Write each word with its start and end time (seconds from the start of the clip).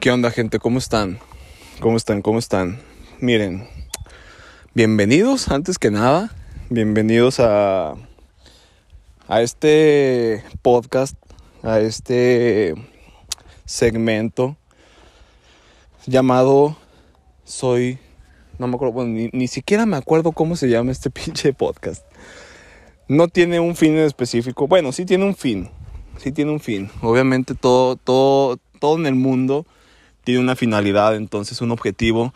¿Qué 0.00 0.12
onda 0.12 0.30
gente? 0.30 0.60
¿Cómo 0.60 0.78
están? 0.78 1.18
¿Cómo 1.80 1.96
están? 1.96 2.22
¿Cómo 2.22 2.38
están? 2.38 2.80
Miren, 3.18 3.66
bienvenidos 4.72 5.48
antes 5.48 5.76
que 5.76 5.90
nada, 5.90 6.32
bienvenidos 6.70 7.40
a, 7.40 7.94
a 9.26 9.42
este 9.42 10.44
podcast, 10.62 11.16
a 11.64 11.80
este 11.80 12.76
segmento 13.64 14.56
llamado 16.06 16.76
Soy, 17.42 17.98
no 18.60 18.68
me 18.68 18.76
acuerdo, 18.76 18.92
bueno, 18.92 19.10
ni, 19.10 19.30
ni 19.32 19.48
siquiera 19.48 19.84
me 19.84 19.96
acuerdo 19.96 20.30
cómo 20.30 20.54
se 20.54 20.68
llama 20.68 20.92
este 20.92 21.10
pinche 21.10 21.52
podcast. 21.52 22.04
No 23.08 23.26
tiene 23.26 23.58
un 23.58 23.74
fin 23.74 23.98
específico, 23.98 24.68
bueno, 24.68 24.92
sí 24.92 25.04
tiene 25.04 25.24
un 25.24 25.34
fin, 25.34 25.70
sí 26.18 26.30
tiene 26.30 26.52
un 26.52 26.60
fin. 26.60 26.88
Obviamente 27.02 27.56
todo, 27.56 27.96
todo, 27.96 28.60
todo 28.78 28.96
en 28.96 29.06
el 29.06 29.16
mundo 29.16 29.66
tiene 30.28 30.42
una 30.42 30.56
finalidad, 30.56 31.16
entonces 31.16 31.62
un 31.62 31.70
objetivo. 31.70 32.34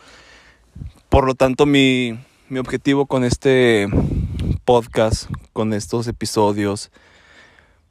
Por 1.11 1.27
lo 1.27 1.35
tanto, 1.35 1.67
mi, 1.67 2.19
mi 2.49 2.59
objetivo 2.59 3.05
con 3.05 3.23
este 3.23 3.87
podcast, 4.65 5.31
con 5.53 5.75
estos 5.75 6.09
episodios, 6.09 6.91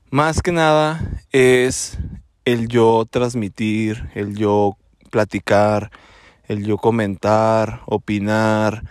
más 0.09 0.41
que 0.41 0.51
nada 0.51 1.21
es 1.31 1.99
el 2.45 2.67
yo 2.67 3.05
transmitir, 3.07 4.09
el 4.15 4.35
yo 4.35 4.75
platicar, 5.11 5.91
el 6.47 6.65
yo 6.65 6.79
comentar, 6.79 7.81
opinar 7.85 8.83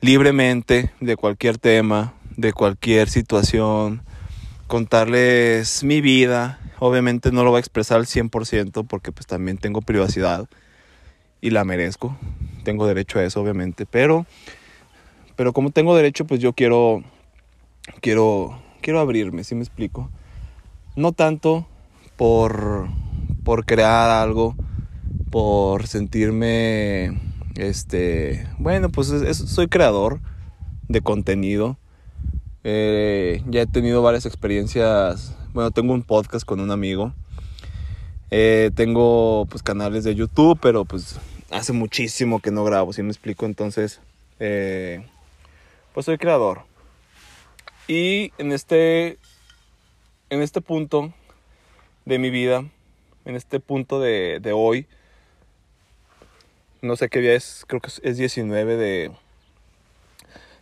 libremente 0.00 0.90
de 1.00 1.16
cualquier 1.16 1.58
tema, 1.58 2.14
de 2.38 2.54
cualquier 2.54 3.10
situación, 3.10 4.04
contarles 4.70 5.82
mi 5.82 6.00
vida, 6.00 6.60
Obviamente 6.82 7.30
no 7.30 7.44
lo 7.44 7.50
voy 7.50 7.58
a 7.58 7.60
expresar 7.60 7.98
al 7.98 8.06
100% 8.06 8.86
porque 8.86 9.12
pues 9.12 9.26
también 9.26 9.58
tengo 9.58 9.82
privacidad 9.82 10.48
y 11.42 11.50
la 11.50 11.62
merezco. 11.62 12.16
Tengo 12.64 12.86
derecho 12.86 13.18
a 13.18 13.24
eso, 13.24 13.42
obviamente, 13.42 13.84
pero 13.84 14.24
pero 15.36 15.52
como 15.52 15.70
tengo 15.70 15.94
derecho, 15.94 16.24
pues 16.24 16.40
yo 16.40 16.54
quiero 16.54 17.04
quiero 18.00 18.62
quiero 18.80 18.98
abrirme, 18.98 19.44
¿sí 19.44 19.54
me 19.54 19.60
explico? 19.60 20.10
No 20.96 21.12
tanto 21.12 21.68
por 22.16 22.88
por 23.44 23.66
crear 23.66 24.08
algo, 24.08 24.56
por 25.30 25.86
sentirme 25.86 27.20
este, 27.56 28.48
bueno, 28.58 28.88
pues 28.88 29.08
soy 29.36 29.68
creador 29.68 30.20
de 30.88 31.02
contenido. 31.02 31.76
Eh, 32.64 33.42
ya 33.48 33.62
he 33.62 33.66
tenido 33.66 34.02
varias 34.02 34.26
experiencias 34.26 35.34
bueno, 35.52 35.72
tengo 35.72 35.94
un 35.94 36.02
podcast 36.04 36.46
con 36.46 36.60
un 36.60 36.70
amigo. 36.70 37.12
Eh, 38.30 38.70
tengo 38.76 39.46
pues 39.50 39.64
canales 39.64 40.04
de 40.04 40.14
YouTube, 40.14 40.58
pero 40.62 40.84
pues 40.84 41.18
hace 41.50 41.72
muchísimo 41.72 42.38
que 42.40 42.52
no 42.52 42.62
grabo, 42.62 42.92
si 42.92 43.02
me 43.02 43.08
explico. 43.08 43.46
Entonces, 43.46 44.00
eh, 44.38 45.04
pues 45.92 46.06
soy 46.06 46.18
creador. 46.18 46.62
Y 47.88 48.32
en 48.38 48.52
este, 48.52 49.18
en 50.28 50.40
este 50.40 50.60
punto 50.60 51.12
de 52.04 52.20
mi 52.20 52.30
vida, 52.30 52.64
en 53.24 53.34
este 53.34 53.58
punto 53.58 53.98
de, 53.98 54.38
de 54.40 54.52
hoy, 54.52 54.86
no 56.80 56.94
sé 56.94 57.08
qué 57.08 57.20
día 57.20 57.34
es, 57.34 57.64
creo 57.66 57.80
que 57.80 57.90
es 58.02 58.16
19 58.16 58.76
de, 58.76 59.10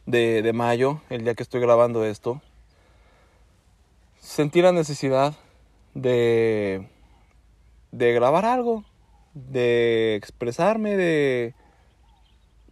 de, 0.09 0.42
de 0.42 0.53
mayo, 0.53 1.01
el 1.11 1.23
día 1.23 1.34
que 1.34 1.42
estoy 1.42 1.61
grabando 1.61 2.05
esto 2.05 2.41
sentí 4.28 4.61
la 4.61 4.73
necesidad 4.73 5.34
de, 5.95 6.87
de 7.92 8.12
grabar 8.12 8.45
algo, 8.45 8.84
de 9.34 10.17
expresarme, 10.17 10.97
de, 10.97 11.55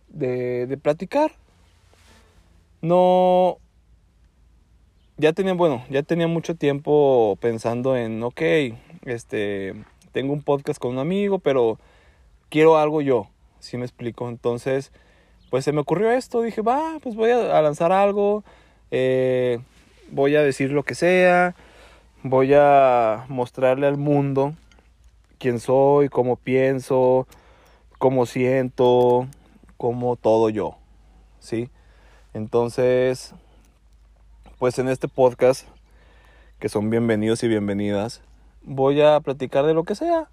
de, 0.09 0.77
platicar. 0.77 1.33
No, 2.83 3.59
ya 5.17 5.33
tenía, 5.33 5.55
bueno, 5.55 5.83
ya 5.89 6.03
tenía 6.03 6.29
mucho 6.29 6.57
tiempo 6.57 7.39
pensando 7.41 7.97
en, 7.97 8.23
ok, 8.23 8.43
este, 9.07 9.75
tengo 10.13 10.35
un 10.35 10.43
podcast 10.43 10.79
con 10.79 10.93
un 10.93 10.99
amigo, 10.99 11.39
pero 11.39 11.79
quiero 12.51 12.77
algo 12.77 13.01
yo, 13.01 13.29
si 13.61 13.79
me 13.79 13.87
explico. 13.87 14.29
Entonces, 14.29 14.93
pues 15.51 15.65
se 15.65 15.73
me 15.73 15.81
ocurrió 15.81 16.11
esto, 16.11 16.43
dije, 16.43 16.63
va, 16.63 16.99
pues 17.03 17.15
voy 17.15 17.31
a, 17.31 17.61
lanzar 17.63 17.93
algo. 17.93 18.45
Eh, 18.91 19.59
voy 20.11 20.37
a 20.37 20.43
decir 20.43 20.71
lo 20.71 20.83
que 20.83 20.95
sea, 20.95 21.55
voy 22.23 22.53
a 22.55 23.25
mostrarle 23.29 23.87
al 23.87 23.97
mundo 23.97 24.55
quién 25.39 25.61
soy, 25.61 26.09
cómo 26.09 26.37
pienso, 26.37 27.27
cómo 27.99 28.27
siento, 28.27 29.27
cómo 29.77 30.17
todo 30.17 30.49
yo, 30.51 30.77
¿sí? 31.41 31.71
Entonces, 32.35 33.35
pues 34.59 34.79
en 34.79 34.89
este 34.89 35.09
podcast, 35.09 35.67
que 36.59 36.69
son 36.69 36.91
bienvenidos 36.91 37.43
y 37.43 37.49
bienvenidas, 37.49 38.23
voy 38.63 39.01
a 39.01 39.21
platicar 39.21 39.65
de 39.67 39.75
lo 39.75 39.85
que 39.85 39.95
sea. 39.95 40.29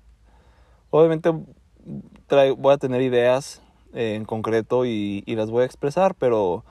Obviamente 0.89 1.29
voy 1.29 2.73
a 2.73 2.77
tener 2.77 3.01
ideas 3.01 3.61
en 3.93 4.25
concreto 4.25 4.85
y, 4.85 5.23
y 5.25 5.35
las 5.35 5.49
voy 5.49 5.63
a 5.63 5.65
expresar, 5.65 6.15
pero 6.15 6.63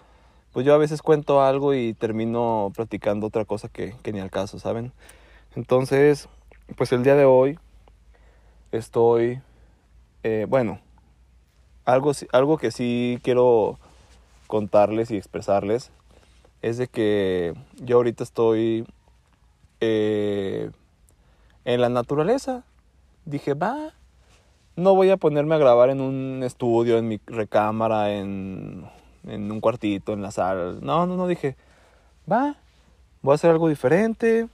pues 0.53 0.67
yo 0.67 0.75
a 0.75 0.79
veces 0.79 1.03
cuento 1.03 1.43
algo 1.43 1.75
y 1.75 1.95
termino 1.95 2.71
platicando 2.75 3.27
otra 3.27 3.45
cosa 3.45 3.69
que, 3.69 3.95
ni 4.13 4.21
al 4.21 4.31
caso, 4.31 4.59
¿saben? 4.59 4.93
Entonces, 5.57 6.29
pues 6.77 6.93
el 6.93 7.03
día 7.03 7.17
de 7.17 7.25
hoy 7.25 7.59
estoy, 8.71 9.41
eh, 10.23 10.47
bueno, 10.49 10.81
algo, 11.85 12.13
algo 12.33 12.59
que 12.59 12.71
sí 12.71 13.19
quiero 13.23 13.79
contarles 14.47 15.11
y 15.11 15.17
expresarles 15.17 15.91
es 16.61 16.77
de 16.77 16.87
que 16.87 17.55
yo 17.77 17.97
ahorita 17.97 18.23
estoy 18.23 18.87
eh, 19.81 20.71
en 21.65 21.81
la 21.81 21.89
naturaleza. 21.89 22.63
Dije, 23.25 23.55
va, 23.55 23.95
no 24.77 24.95
voy 24.95 25.11
a 25.11 25.17
ponerme 25.17 25.55
a 25.55 25.59
grabar 25.59 25.91
en 25.91 26.01
un 26.01 26.43
estudio, 26.43 26.99
en 26.99 27.09
mi 27.09 27.21
recámara, 27.27 28.13
en 28.13 28.87
en 29.27 29.51
un 29.51 29.61
cuartito, 29.61 30.13
en 30.13 30.23
la 30.23 30.31
sala. 30.31 30.75
No, 30.81 31.07
no, 31.07 31.17
no, 31.17 31.27
dije, 31.27 31.57
va, 32.31 32.57
voy 33.23 33.33
a 33.33 33.35
hacer 33.35 33.51
algo 33.51 33.69
diferente. 33.69 34.49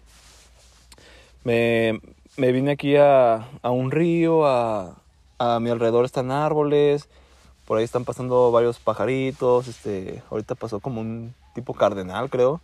Me, 1.45 2.01
me 2.37 2.53
vine 2.53 2.73
aquí 2.73 2.97
a, 2.97 3.49
a 3.63 3.71
un 3.71 3.91
río, 3.91 4.47
a, 4.47 4.97
a, 5.39 5.61
mi 5.61 5.71
alrededor 5.71 6.05
están 6.05 6.31
árboles, 6.31 7.09
por 7.67 7.79
ahí 7.79 7.85
están 7.85 8.05
pasando 8.05 8.51
varios 8.51 8.79
pajaritos, 8.79 9.69
este, 9.69 10.23
ahorita 10.31 10.55
pasó 10.55 10.81
como 10.81 11.01
un 11.01 11.35
tipo 11.55 11.75
cardenal, 11.75 12.31
creo. 12.31 12.61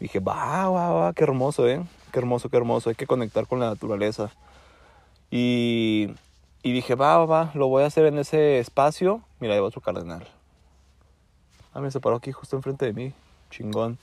Dije, 0.00 0.20
va, 0.20 0.68
va, 0.68 0.90
va, 0.90 1.12
qué 1.12 1.24
hermoso, 1.24 1.68
eh, 1.68 1.82
qué 2.12 2.18
hermoso, 2.18 2.48
qué 2.48 2.56
hermoso, 2.56 2.90
hay 2.90 2.96
que 2.96 3.06
conectar 3.06 3.46
con 3.46 3.60
la 3.60 3.70
naturaleza. 3.70 4.30
Y, 5.30 6.10
y 6.64 6.72
dije, 6.72 6.94
va, 6.94 7.26
va, 7.26 7.50
lo 7.52 7.68
voy 7.68 7.82
a 7.82 7.86
hacer 7.86 8.06
en 8.06 8.18
ese 8.18 8.58
espacio. 8.58 9.20
Mira, 9.38 9.52
hay 9.52 9.60
otro 9.60 9.82
cardenal. 9.82 10.26
Ah, 11.74 11.80
me 11.80 11.90
se 11.90 12.00
paró 12.00 12.16
aquí 12.16 12.32
justo 12.32 12.56
enfrente 12.56 12.86
de 12.86 12.94
mí. 12.94 13.12
Chingón. 13.50 13.98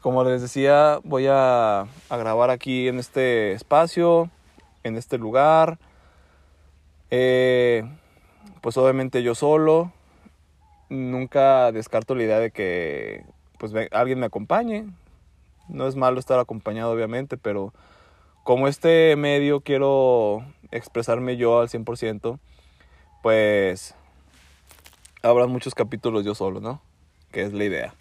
Como 0.00 0.24
les 0.24 0.40
decía, 0.40 1.00
voy 1.04 1.26
a, 1.26 1.80
a 1.80 2.16
grabar 2.16 2.48
aquí 2.48 2.88
en 2.88 2.98
este 2.98 3.52
espacio, 3.52 4.30
en 4.84 4.96
este 4.96 5.18
lugar. 5.18 5.78
Eh, 7.10 7.84
pues 8.62 8.78
obviamente 8.78 9.22
yo 9.22 9.34
solo. 9.34 9.92
Nunca 10.88 11.72
descarto 11.72 12.14
la 12.14 12.22
idea 12.22 12.38
de 12.38 12.52
que 12.52 13.26
pues 13.58 13.74
alguien 13.90 14.18
me 14.18 14.26
acompañe. 14.26 14.86
No 15.68 15.86
es 15.86 15.94
malo 15.94 16.20
estar 16.20 16.38
acompañado, 16.38 16.90
obviamente, 16.90 17.36
pero 17.36 17.74
como 18.48 18.66
este 18.66 19.14
medio 19.16 19.60
quiero 19.60 20.42
expresarme 20.70 21.36
yo 21.36 21.60
al 21.60 21.68
100%, 21.68 22.38
pues 23.22 23.94
habrá 25.22 25.46
muchos 25.46 25.74
capítulos 25.74 26.24
yo 26.24 26.34
solo, 26.34 26.58
¿no? 26.58 26.80
Que 27.30 27.42
es 27.42 27.52
la 27.52 27.64
idea. 27.64 27.94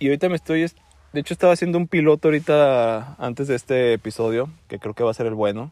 Y 0.00 0.08
ahorita 0.08 0.28
me 0.28 0.34
estoy... 0.34 0.66
De 1.12 1.20
hecho 1.20 1.34
estaba 1.34 1.52
haciendo 1.52 1.78
un 1.78 1.86
piloto 1.86 2.26
ahorita 2.26 3.14
antes 3.20 3.46
de 3.46 3.54
este 3.54 3.92
episodio, 3.92 4.50
que 4.66 4.80
creo 4.80 4.92
que 4.92 5.04
va 5.04 5.12
a 5.12 5.14
ser 5.14 5.26
el 5.26 5.34
bueno. 5.34 5.70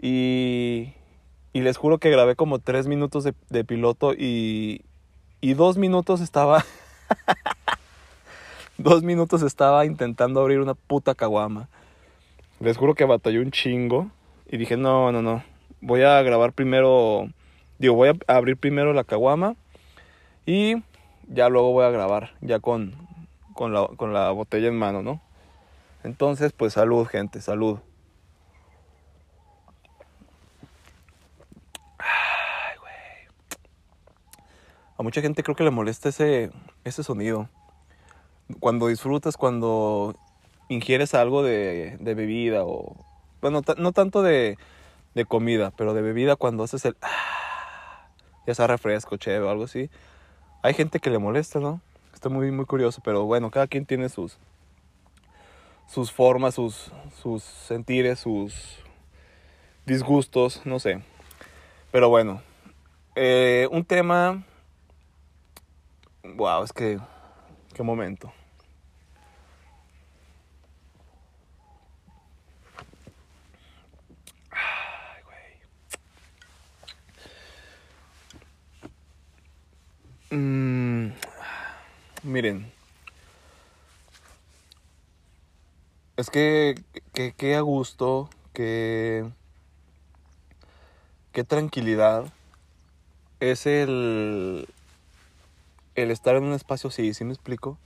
Y, 0.00 0.94
y 1.52 1.60
les 1.60 1.76
juro 1.76 1.98
que 1.98 2.08
grabé 2.08 2.34
como 2.34 2.60
tres 2.60 2.86
minutos 2.86 3.24
de, 3.24 3.34
de 3.50 3.62
piloto 3.62 4.14
y, 4.14 4.86
y 5.42 5.52
dos 5.52 5.76
minutos 5.76 6.22
estaba... 6.22 6.64
dos 8.82 9.02
minutos 9.02 9.42
estaba 9.42 9.86
intentando 9.86 10.40
abrir 10.40 10.60
una 10.60 10.74
puta 10.74 11.14
caguama. 11.14 11.68
Les 12.60 12.76
juro 12.76 12.94
que 12.94 13.04
batallé 13.04 13.40
un 13.40 13.50
chingo 13.50 14.10
y 14.48 14.56
dije, 14.56 14.76
no, 14.76 15.12
no, 15.12 15.22
no, 15.22 15.42
voy 15.80 16.02
a 16.02 16.20
grabar 16.22 16.52
primero, 16.52 17.28
digo, 17.78 17.94
voy 17.94 18.10
a 18.10 18.34
abrir 18.34 18.56
primero 18.56 18.92
la 18.92 19.04
caguama 19.04 19.56
y 20.46 20.82
ya 21.28 21.48
luego 21.48 21.72
voy 21.72 21.84
a 21.84 21.90
grabar, 21.90 22.32
ya 22.40 22.60
con, 22.60 22.94
con, 23.54 23.72
la, 23.72 23.88
con 23.96 24.12
la 24.12 24.30
botella 24.30 24.68
en 24.68 24.78
mano, 24.78 25.02
¿no? 25.02 25.20
Entonces, 26.04 26.52
pues 26.52 26.72
salud, 26.72 27.06
gente, 27.06 27.40
salud. 27.40 27.78
Ay. 31.98 32.76
A 34.98 35.02
mucha 35.02 35.20
gente 35.20 35.42
creo 35.42 35.56
que 35.56 35.64
le 35.64 35.70
molesta 35.70 36.08
ese, 36.08 36.50
ese 36.84 37.02
sonido. 37.02 37.48
Cuando 38.60 38.88
disfrutas, 38.88 39.36
cuando 39.36 40.14
ingieres 40.68 41.14
algo 41.14 41.42
de, 41.42 41.96
de 42.00 42.14
bebida 42.14 42.64
o... 42.64 42.96
Bueno, 43.40 43.62
no 43.76 43.92
tanto 43.92 44.22
de, 44.22 44.56
de, 45.14 45.24
comida, 45.24 45.72
pero 45.76 45.94
de 45.94 46.02
bebida 46.02 46.36
cuando 46.36 46.64
haces 46.64 46.84
el... 46.84 46.96
ya 48.46 48.54
sea 48.54 48.66
refresco, 48.66 49.16
chévere 49.16 49.44
o 49.44 49.50
algo 49.50 49.64
así. 49.64 49.90
Hay 50.62 50.74
gente 50.74 51.00
que 51.00 51.10
le 51.10 51.18
molesta, 51.18 51.58
¿no? 51.58 51.80
Está 52.14 52.28
muy, 52.28 52.50
muy 52.52 52.66
curioso, 52.66 53.00
pero 53.04 53.24
bueno, 53.24 53.50
cada 53.50 53.66
quien 53.66 53.84
tiene 53.84 54.08
sus, 54.08 54.38
sus 55.88 56.12
formas, 56.12 56.54
sus, 56.54 56.92
sus 57.20 57.42
sentires, 57.42 58.20
sus 58.20 58.78
disgustos, 59.86 60.62
no 60.64 60.78
sé. 60.78 61.02
Pero 61.90 62.08
bueno, 62.08 62.42
eh, 63.14 63.68
un 63.70 63.84
tema... 63.84 64.44
Wow, 66.22 66.62
es 66.62 66.72
que... 66.72 66.98
Qué 67.74 67.82
momento. 67.82 68.30
Ay, 74.50 75.22
güey. 75.24 75.58
Mm, 80.32 81.12
miren. 82.22 82.72
Es 86.16 86.30
que, 86.30 86.74
que, 87.12 87.32
que 87.34 87.54
a 87.54 87.60
gusto, 87.60 88.30
que 88.54 89.30
qué 91.32 91.44
tranquilidad 91.44 92.32
es 93.40 93.66
el, 93.66 94.66
el 95.96 96.10
estar 96.10 96.36
en 96.36 96.44
un 96.44 96.54
espacio 96.54 96.88
así, 96.88 97.12
¿sí 97.12 97.24
me 97.24 97.34
explico? 97.34 97.76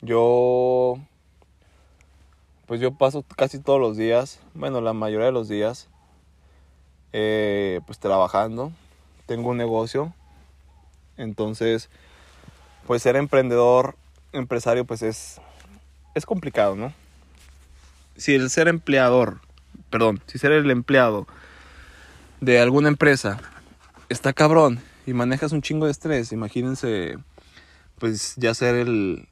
Yo, 0.00 0.98
pues 2.64 2.80
yo 2.80 2.92
paso 2.92 3.22
casi 3.36 3.58
todos 3.58 3.80
los 3.80 3.98
días, 3.98 4.40
bueno, 4.54 4.80
la 4.80 4.94
mayoría 4.94 5.26
de 5.26 5.32
los 5.32 5.48
días, 5.48 5.88
eh, 7.12 7.82
pues 7.84 7.98
trabajando, 7.98 8.72
tengo 9.28 9.50
un 9.50 9.56
negocio, 9.58 10.12
entonces, 11.16 11.88
pues 12.88 13.02
ser 13.02 13.14
emprendedor, 13.14 13.94
empresario, 14.32 14.84
pues 14.84 15.02
es, 15.02 15.40
es 16.16 16.26
complicado, 16.26 16.74
¿no? 16.74 16.92
Si 18.16 18.34
el 18.34 18.50
ser 18.50 18.66
empleador 18.66 19.40
perdón, 19.90 20.20
si 20.26 20.38
ser 20.38 20.52
el 20.52 20.70
empleado 20.70 21.26
de 22.40 22.60
alguna 22.60 22.88
empresa 22.88 23.40
está 24.08 24.32
cabrón 24.32 24.80
y 25.06 25.12
manejas 25.12 25.52
un 25.52 25.62
chingo 25.62 25.86
de 25.86 25.92
estrés, 25.92 26.32
imagínense 26.32 27.18
pues 27.98 28.34
ya 28.36 28.54
ser 28.54 28.76
el, 28.76 29.28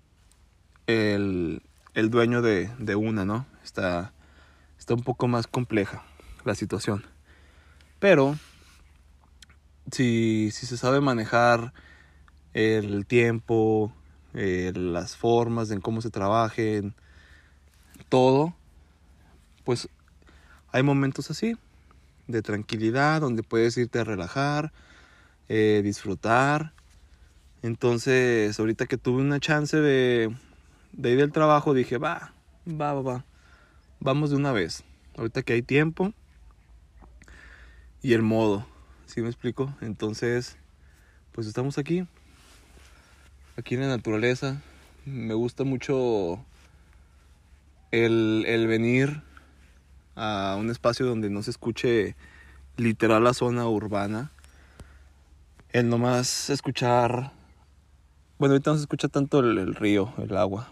el, 0.87 1.63
el 1.95 2.11
dueño 2.11 2.43
de, 2.43 2.71
de, 2.79 2.97
una, 2.97 3.25
¿no? 3.25 3.47
Está, 3.63 4.13
está 4.79 4.95
un 4.95 5.03
poco 5.03 5.29
más 5.29 5.47
compleja 5.47 6.03
la 6.45 6.57
situación. 6.57 7.05
Pero 8.01 8.37
si, 9.91 10.51
si 10.53 10.67
se 10.67 10.77
sabe 10.77 11.01
manejar 11.01 11.73
el 12.55 13.07
tiempo, 13.07 13.93
eh, 14.35 14.73
las 14.75 15.17
formas 15.17 15.71
en 15.71 15.81
cómo 15.81 16.01
se 16.01 16.11
trabajen, 16.11 16.95
todo, 18.09 18.55
pues 19.65 19.89
hay 20.73 20.83
momentos 20.83 21.31
así, 21.31 21.57
de 22.27 22.43
tranquilidad, 22.43 23.21
donde 23.21 23.43
puedes 23.43 23.77
irte 23.77 23.99
a 23.99 24.05
relajar, 24.05 24.73
eh, 25.49 25.81
disfrutar. 25.85 26.73
Entonces, 27.63 28.59
ahorita 28.59 28.87
que 28.87 28.99
tuve 28.99 29.23
una 29.23 29.41
chance 29.41 29.77
de, 29.77 30.35
de 30.93 31.11
ir 31.11 31.19
del 31.19 31.33
trabajo, 31.33 31.75
dije, 31.75 31.99
va, 31.99 32.33
va, 32.69 32.95
va, 32.95 33.03
va, 33.03 33.25
vamos 34.01 34.31
de 34.31 34.37
una 34.37 34.53
vez. 34.53 34.85
Ahorita 35.17 35.43
que 35.43 35.55
hay 35.55 35.63
tiempo 35.63 36.13
y 38.03 38.13
el 38.13 38.23
modo, 38.23 38.67
¿sí 39.07 39.23
me 39.23 39.29
explico? 39.29 39.75
Entonces, 39.81 40.57
pues 41.33 41.47
estamos 41.47 41.79
aquí, 41.79 42.07
aquí 43.57 43.75
en 43.75 43.83
la 43.83 43.89
naturaleza. 43.89 44.61
Me 45.05 45.35
gusta 45.35 45.65
mucho 45.65 46.45
el, 47.93 48.45
el 48.47 48.67
venir 48.67 49.23
a 50.17 50.57
un 50.59 50.71
espacio 50.71 51.07
donde 51.07 51.31
no 51.31 51.43
se 51.43 51.51
escuche 51.51 52.17
literal 52.77 53.25
la 53.25 53.35
zona 53.35 53.69
urbana. 53.69 54.33
El 55.71 55.89
nomás 55.89 56.51
escuchar, 56.51 57.33
bueno, 58.39 58.55
ahorita 58.55 58.71
no 58.71 58.77
se 58.77 58.83
escucha 58.83 59.09
tanto 59.09 59.41
el, 59.41 59.75
río, 59.75 60.13
el 60.19 60.37
agua, 60.37 60.69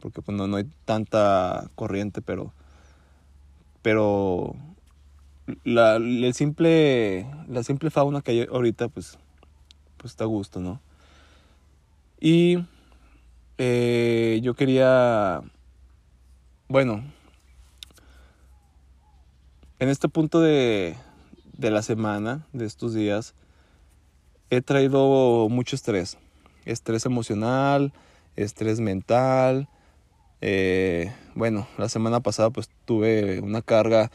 porque 0.00 0.22
pues 0.22 0.36
no, 0.36 0.56
hay 0.56 0.64
tanta 0.84 1.70
corriente, 1.74 2.22
pero, 2.22 2.52
pero 3.82 4.56
la, 5.64 5.98
simple, 6.32 7.26
la 7.48 7.62
simple 7.62 7.90
fauna 7.90 8.22
que 8.22 8.32
hay 8.32 8.46
ahorita, 8.50 8.88
pues, 8.88 9.18
pues 9.96 10.12
está 10.12 10.24
a 10.24 10.28
gusto, 10.28 10.60
¿no? 10.60 10.80
Y 12.20 12.58
eh, 13.58 14.40
yo 14.42 14.54
quería, 14.54 15.42
bueno, 16.68 17.02
en 19.80 19.88
este 19.88 20.10
punto 20.10 20.42
de, 20.42 20.94
la 21.58 21.82
semana, 21.82 22.46
de 22.52 22.66
estos 22.66 22.92
días, 22.92 23.34
he 24.50 24.60
traído 24.60 25.48
mucho 25.48 25.74
estrés. 25.74 26.18
Estrés 26.66 27.06
emocional, 27.06 27.94
estrés 28.36 28.80
mental. 28.80 29.68
Eh, 30.42 31.10
bueno, 31.34 31.66
la 31.78 31.88
semana 31.88 32.20
pasada 32.20 32.50
pues 32.50 32.68
tuve 32.84 33.40
una 33.40 33.62
carga, 33.62 34.10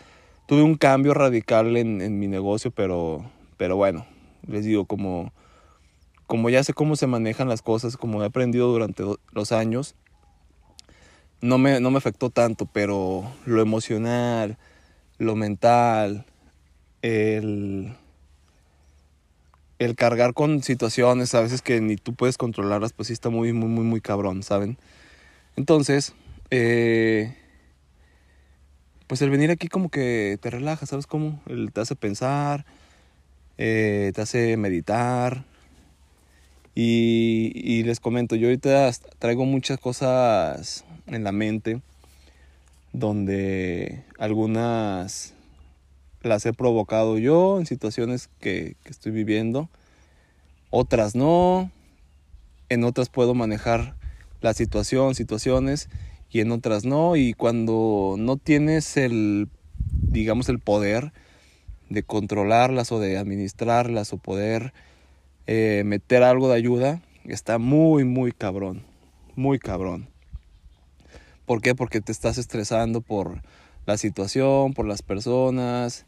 tuve 0.45 0.61
un 0.61 0.75
cambio 0.75 1.13
radical 1.13 1.75
en, 1.77 2.19
mi 2.19 2.27
negocio, 2.27 2.71
pero, 2.71 3.29
pero 3.57 3.75
bueno, 3.75 4.05
les 4.47 4.65
digo, 4.65 4.85
como, 4.85 5.31
como 6.27 6.49
ya 6.49 6.63
sé 6.63 6.73
cómo 6.73 6.95
se 6.95 7.07
manejan 7.07 7.49
las 7.49 7.61
cosas, 7.61 7.97
como 7.97 8.21
he 8.23 8.25
aprendido 8.25 8.67
durante 8.67 9.03
los 9.31 9.51
años, 9.51 9.95
no 11.41 11.57
me, 11.57 11.79
no 11.79 11.91
me 11.91 11.97
afectó 11.97 12.29
tanto, 12.29 12.65
pero 12.65 13.23
lo 13.45 13.61
emocional, 13.61 14.57
lo 15.17 15.35
mental, 15.35 16.25
el, 17.01 17.95
el 19.79 19.95
cargar 19.95 20.33
con 20.33 20.63
situaciones 20.63 21.33
a 21.35 21.41
veces 21.41 21.61
que 21.61 21.81
ni 21.81 21.97
tú 21.97 22.13
puedes 22.13 22.37
controlarlas, 22.37 22.93
pues 22.93 23.07
sí 23.07 23.13
está 23.13 23.29
muy, 23.29 23.53
muy, 23.53 23.69
muy, 23.69 23.83
muy 23.83 24.01
cabrón, 24.01 24.43
¿saben? 24.43 24.77
Entonces, 25.55 26.13
eh, 26.51 27.35
pues 29.07 29.21
el 29.21 29.29
venir 29.29 29.51
aquí 29.51 29.67
como 29.67 29.89
que 29.89 30.37
te 30.41 30.49
relaja, 30.49 30.85
¿sabes 30.85 31.07
cómo? 31.07 31.41
Te 31.73 31.81
hace 31.81 31.95
pensar, 31.95 32.65
eh, 33.57 34.11
te 34.15 34.21
hace 34.21 34.57
meditar. 34.57 35.45
Y, 36.73 37.51
y 37.55 37.83
les 37.83 37.99
comento, 37.99 38.35
yo 38.35 38.47
ahorita 38.47 38.91
traigo 39.19 39.45
muchas 39.45 39.79
cosas 39.79 40.83
en 41.07 41.23
la 41.23 41.31
mente 41.31 41.81
donde 42.99 44.03
algunas 44.17 45.33
las 46.21 46.45
he 46.45 46.53
provocado 46.53 47.17
yo 47.17 47.59
en 47.59 47.65
situaciones 47.65 48.29
que, 48.39 48.75
estoy 48.85 49.11
viviendo, 49.11 49.69
otras 50.69 51.15
no, 51.15 51.71
en 52.69 52.83
otras 52.83 53.09
puedo 53.09 53.33
manejar 53.33 53.95
la 54.41 54.53
situación, 54.53 55.15
situaciones, 55.15 55.89
y 56.35 56.41
en 56.41 56.51
otras 56.51 56.83
no, 56.83 57.15
y 57.15 57.31
cuando 57.31 58.15
no 58.17 58.35
tienes 58.35 58.97
el, 58.97 59.47
digamos, 59.87 60.49
el 60.49 60.59
poder 60.59 61.13
de 61.89 62.03
controlarlas 62.03 62.91
o 62.91 62.99
de 62.99 63.17
administrarlas 63.17 64.11
o 64.11 64.17
poder 64.17 64.73
eh, 65.47 65.83
meter 65.85 66.23
algo 66.23 66.49
de 66.49 66.55
ayuda, 66.55 67.01
está 67.23 67.57
muy, 67.57 68.03
muy 68.03 68.33
cabrón, 68.33 68.83
muy 69.37 69.59
cabrón. 69.59 70.09
¿Por 71.45 71.61
qué? 71.61 71.73
Porque 71.73 72.01
te 72.01 72.11
estás 72.11 72.37
estresando 72.37 72.99
por 72.99 73.41
la 73.85 73.95
situación, 73.95 74.73
por 74.73 74.85
las 74.85 75.03
personas. 75.03 76.05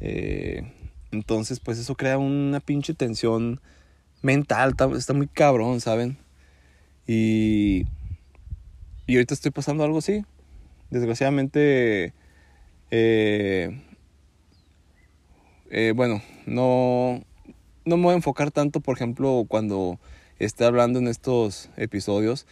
Eh, 0.00 0.64
entonces, 1.12 1.60
pues 1.60 1.78
eso 1.78 1.94
crea 1.94 2.18
una 2.18 2.58
pinche 2.58 2.92
tensión 2.92 3.60
mental. 4.20 4.74
Está, 4.96 5.14
muy 5.14 5.28
cabrón, 5.28 5.80
¿saben? 5.80 6.18
Y, 7.06 7.84
y 9.10 9.16
ahorita 9.16 9.34
estoy 9.34 9.50
pasando 9.50 9.82
algo 9.82 9.98
así. 9.98 10.24
Desgraciadamente, 10.90 12.14
eh, 12.92 13.82
eh, 15.68 15.92
bueno, 15.96 16.22
no, 16.46 17.20
no 17.84 17.96
me 17.96 18.04
voy 18.04 18.12
a 18.12 18.16
enfocar 18.16 18.52
tanto, 18.52 18.78
por 18.78 18.94
ejemplo, 18.94 19.46
cuando 19.48 19.98
esté 20.38 20.64
hablando 20.64 21.00
en 21.00 21.08
estos 21.08 21.70
episodios 21.76 22.46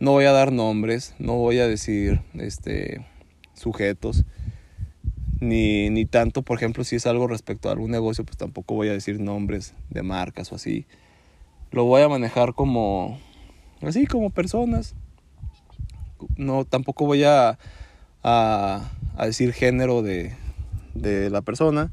no 0.00 0.10
voy 0.10 0.24
a 0.24 0.32
dar 0.32 0.50
nombres, 0.50 1.14
no 1.20 1.34
voy 1.34 1.60
a 1.60 1.68
decir 1.68 2.22
este, 2.34 3.06
sujetos, 3.54 4.24
Ni, 5.38 5.90
ni 5.90 6.06
tanto, 6.06 6.42
por 6.42 6.56
ejemplo, 6.56 6.82
si 6.82 6.96
es 6.96 7.06
algo 7.06 7.28
respecto 7.28 7.68
a 7.68 7.72
algún 7.72 7.92
negocio, 7.92 8.24
pues 8.24 8.36
tampoco 8.36 8.74
voy 8.74 8.88
a 8.88 8.92
decir 8.92 9.20
nombres 9.20 9.74
de 9.90 10.02
marcas 10.02 10.50
o 10.50 10.56
así. 10.56 10.86
Lo 11.70 11.84
voy 11.84 12.02
a 12.02 12.08
manejar 12.08 12.52
como, 12.54 13.20
así, 13.80 14.06
como 14.06 14.30
personas. 14.30 14.96
No, 16.36 16.64
tampoco 16.64 17.06
voy 17.06 17.24
a, 17.24 17.58
a, 18.22 18.82
decir 19.24 19.52
género 19.52 20.02
de, 20.02 20.34
de 20.94 21.30
la 21.30 21.42
persona. 21.42 21.90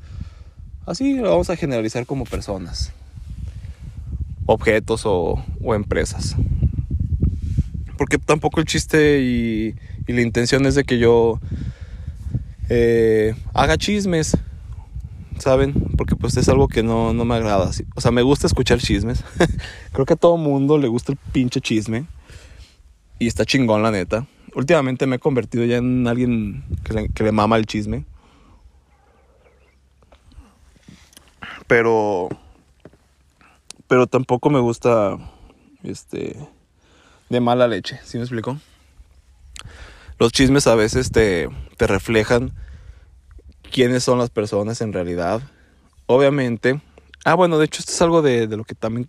Así 0.85 1.15
lo 1.15 1.29
vamos 1.29 1.49
a 1.49 1.55
generalizar 1.55 2.05
como 2.05 2.25
personas, 2.25 2.91
objetos 4.45 5.05
o, 5.05 5.43
o 5.63 5.75
empresas. 5.75 6.35
Porque 7.97 8.17
tampoco 8.17 8.59
el 8.59 8.65
chiste 8.65 9.21
y, 9.21 9.75
y, 10.07 10.13
la 10.13 10.21
intención 10.21 10.65
es 10.65 10.73
de 10.73 10.83
que 10.83 10.97
yo 10.97 11.39
eh, 12.67 13.35
haga 13.53 13.77
chismes, 13.77 14.35
¿saben? 15.37 15.73
Porque 15.97 16.15
pues 16.15 16.35
es 16.37 16.49
algo 16.49 16.67
que 16.67 16.81
no, 16.81 17.13
no 17.13 17.25
me 17.25 17.35
agrada. 17.35 17.69
O 17.95 18.01
sea, 18.01 18.11
me 18.11 18.23
gusta 18.23 18.47
escuchar 18.47 18.79
chismes. 18.79 19.23
Creo 19.93 20.05
que 20.05 20.13
a 20.13 20.17
todo 20.17 20.37
mundo 20.37 20.77
le 20.77 20.87
gusta 20.87 21.11
el 21.11 21.19
pinche 21.31 21.61
chisme. 21.61 22.05
Y 23.21 23.27
está 23.27 23.45
chingón, 23.45 23.83
la 23.83 23.91
neta. 23.91 24.25
Últimamente 24.55 25.05
me 25.05 25.17
he 25.17 25.19
convertido 25.19 25.63
ya 25.63 25.77
en 25.77 26.07
alguien 26.07 26.63
que 27.13 27.23
le, 27.23 27.31
mama 27.31 27.55
el 27.55 27.67
chisme. 27.67 28.03
Pero. 31.67 32.29
Pero 33.87 34.07
tampoco 34.07 34.49
me 34.49 34.59
gusta. 34.59 35.19
Este. 35.83 36.35
De 37.29 37.39
mala 37.39 37.67
leche. 37.67 37.99
¿Sí 38.03 38.17
me 38.17 38.23
explico? 38.23 38.57
Los 40.17 40.31
chismes 40.31 40.65
a 40.65 40.73
veces 40.73 41.11
te, 41.11 41.47
te 41.77 41.85
reflejan 41.85 42.53
quiénes 43.71 44.03
son 44.03 44.17
las 44.17 44.31
personas 44.31 44.81
en 44.81 44.93
realidad. 44.93 45.43
Obviamente. 46.07 46.81
Ah, 47.23 47.35
bueno, 47.35 47.59
de 47.59 47.65
hecho, 47.65 47.81
esto 47.81 47.91
es 47.91 48.01
algo 48.01 48.23
de, 48.23 48.47
de 48.47 48.57
lo 48.57 48.63
que 48.63 48.73
también 48.73 49.07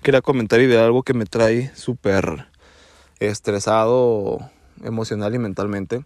quería 0.00 0.22
comentar 0.22 0.60
y 0.60 0.68
de 0.68 0.80
algo 0.80 1.02
que 1.02 1.12
me 1.12 1.26
trae 1.26 1.74
súper 1.74 2.46
estresado 3.20 4.38
emocional 4.82 5.34
y 5.34 5.38
mentalmente. 5.38 6.04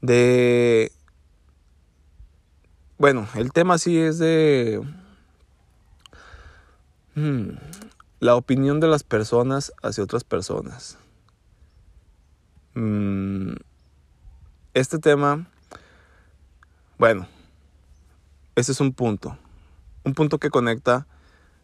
De 0.00 0.92
bueno, 3.00 3.26
el 3.34 3.50
tema 3.50 3.78
sí 3.78 3.98
es 3.98 4.18
de 4.18 4.82
hmm, 7.14 7.48
la 8.18 8.36
opinión 8.36 8.78
de 8.78 8.88
las 8.88 9.04
personas 9.04 9.72
hacia 9.82 10.04
otras 10.04 10.22
personas. 10.22 10.98
Hmm, 12.74 13.52
este 14.74 14.98
tema, 14.98 15.46
bueno, 16.98 17.26
ese 18.54 18.72
es 18.72 18.80
un 18.80 18.92
punto. 18.92 19.38
Un 20.04 20.12
punto 20.12 20.36
que 20.36 20.50
conecta 20.50 21.06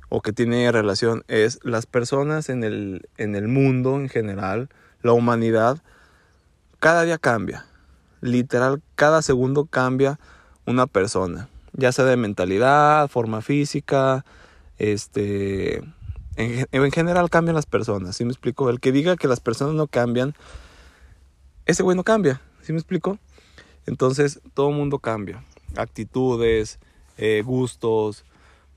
o 0.08 0.20
que 0.22 0.32
tiene 0.32 0.70
relación 0.70 1.24
es 1.28 1.58
las 1.62 1.86
personas 1.86 2.48
en 2.48 2.64
el, 2.64 3.08
en 3.16 3.34
el 3.34 3.48
mundo 3.48 3.96
en 3.96 4.08
general, 4.08 4.68
la 5.02 5.12
humanidad, 5.12 5.82
cada 6.78 7.02
día 7.02 7.18
cambia. 7.18 7.66
Literal, 8.20 8.82
cada 8.94 9.22
segundo 9.22 9.66
cambia 9.66 10.18
una 10.64 10.86
persona, 10.86 11.48
ya 11.72 11.92
sea 11.92 12.04
de 12.04 12.16
mentalidad, 12.16 13.08
forma 13.08 13.42
física, 13.42 14.24
este, 14.78 15.76
en, 16.36 16.66
en, 16.70 16.92
general 16.92 17.30
cambian 17.30 17.54
las 17.54 17.66
personas, 17.66 18.16
¿sí 18.16 18.24
me 18.24 18.30
explico? 18.30 18.70
El 18.70 18.80
que 18.80 18.92
diga 18.92 19.16
que 19.16 19.28
las 19.28 19.40
personas 19.40 19.74
no 19.74 19.86
cambian, 19.86 20.34
ese 21.66 21.82
güey 21.82 21.96
no 21.96 22.04
cambia, 22.04 22.40
¿sí 22.62 22.72
me 22.72 22.78
explico? 22.78 23.18
Entonces 23.86 24.40
todo 24.54 24.70
mundo 24.70 24.98
cambia, 24.98 25.44
actitudes, 25.76 26.78
eh, 27.16 27.42
gustos, 27.44 28.24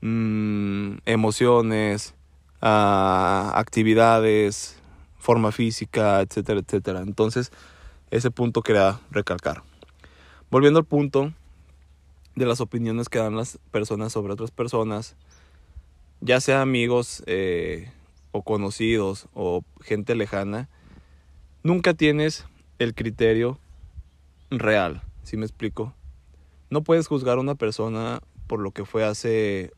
mmm, 0.00 0.98
emociones, 1.06 2.14
uh, 2.62 3.52
actividades, 3.54 4.80
forma 5.18 5.52
física, 5.52 6.20
etcétera, 6.20 6.60
etcétera. 6.60 7.00
Entonces 7.00 7.52
ese 8.10 8.30
punto 8.30 8.62
quería 8.62 9.00
recalcar. 9.10 9.62
Volviendo 10.50 10.80
al 10.80 10.84
punto, 10.84 11.32
de 12.34 12.46
las 12.46 12.60
opiniones 12.60 13.08
que 13.08 13.18
dan 13.18 13.36
las 13.36 13.58
personas 13.70 14.12
sobre 14.12 14.32
otras 14.32 14.50
personas, 14.50 15.16
ya 16.20 16.40
sea 16.40 16.62
amigos 16.62 17.22
eh, 17.26 17.92
o 18.32 18.42
conocidos 18.42 19.28
o 19.34 19.62
gente 19.82 20.14
lejana, 20.14 20.68
nunca 21.62 21.94
tienes 21.94 22.46
el 22.78 22.94
criterio 22.94 23.58
real, 24.50 25.02
si 25.22 25.36
me 25.36 25.44
explico? 25.44 25.94
No 26.70 26.82
puedes 26.82 27.08
juzgar 27.08 27.38
a 27.38 27.40
una 27.40 27.56
persona 27.56 28.20
por 28.46 28.60
lo 28.60 28.70
que 28.70 28.84
fue 28.84 29.04
hace 29.04 29.72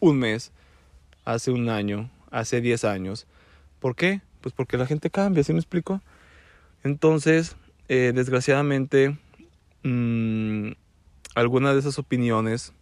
un 0.00 0.18
mes, 0.18 0.52
hace 1.24 1.50
un 1.50 1.68
año, 1.68 2.10
hace 2.30 2.60
10 2.60 2.84
años. 2.84 3.26
¿Por 3.80 3.96
qué? 3.96 4.22
Pues 4.40 4.54
porque 4.54 4.76
la 4.76 4.86
gente 4.86 5.10
cambia, 5.10 5.42
¿sí 5.44 5.52
me 5.52 5.58
explico? 5.58 6.00
Entonces, 6.84 7.56
eh, 7.88 8.12
desgraciadamente, 8.14 9.16
mmm, 9.82 10.70
algunas 11.34 11.74
de 11.74 11.80
esas 11.80 11.98
opiniones 11.98 12.72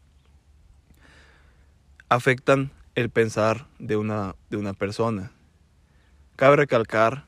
afectan 2.08 2.70
el 2.94 3.10
pensar 3.10 3.66
de 3.78 3.96
una, 3.96 4.34
de 4.50 4.56
una 4.56 4.72
persona. 4.72 5.32
Cabe 6.36 6.56
recalcar 6.56 7.26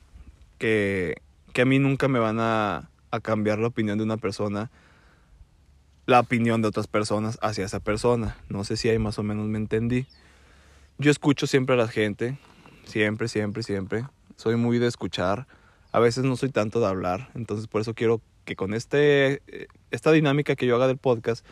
que, 0.58 1.16
que 1.52 1.62
a 1.62 1.64
mí 1.64 1.78
nunca 1.78 2.08
me 2.08 2.18
van 2.18 2.38
a, 2.40 2.90
a 3.10 3.20
cambiar 3.20 3.58
la 3.58 3.68
opinión 3.68 3.98
de 3.98 4.04
una 4.04 4.16
persona, 4.16 4.70
la 6.08 6.20
opinión 6.20 6.62
de 6.62 6.68
otras 6.68 6.86
personas 6.86 7.38
hacia 7.42 7.66
esa 7.66 7.80
persona. 7.80 8.38
No 8.48 8.64
sé 8.64 8.78
si 8.78 8.88
ahí 8.88 8.98
más 8.98 9.18
o 9.18 9.22
menos 9.22 9.46
me 9.46 9.58
entendí. 9.58 10.06
Yo 10.96 11.10
escucho 11.10 11.46
siempre 11.46 11.74
a 11.74 11.76
la 11.76 11.86
gente, 11.86 12.38
siempre, 12.86 13.28
siempre, 13.28 13.62
siempre. 13.62 14.06
Soy 14.36 14.56
muy 14.56 14.78
de 14.78 14.86
escuchar. 14.86 15.46
A 15.92 16.00
veces 16.00 16.24
no 16.24 16.34
soy 16.36 16.48
tanto 16.48 16.80
de 16.80 16.86
hablar, 16.86 17.30
entonces 17.34 17.66
por 17.66 17.82
eso 17.82 17.92
quiero 17.92 18.22
que 18.46 18.56
con 18.56 18.72
este, 18.72 19.42
esta 19.90 20.10
dinámica 20.10 20.56
que 20.56 20.64
yo 20.64 20.76
haga 20.76 20.86
del 20.86 20.96
podcast 20.96 21.44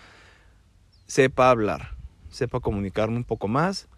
sepa 1.07 1.51
hablar, 1.51 1.95
sepa 2.31 2.61
comunicarme 2.61 3.19
un 3.19 3.25
poco 3.25 3.49
más. 3.49 3.89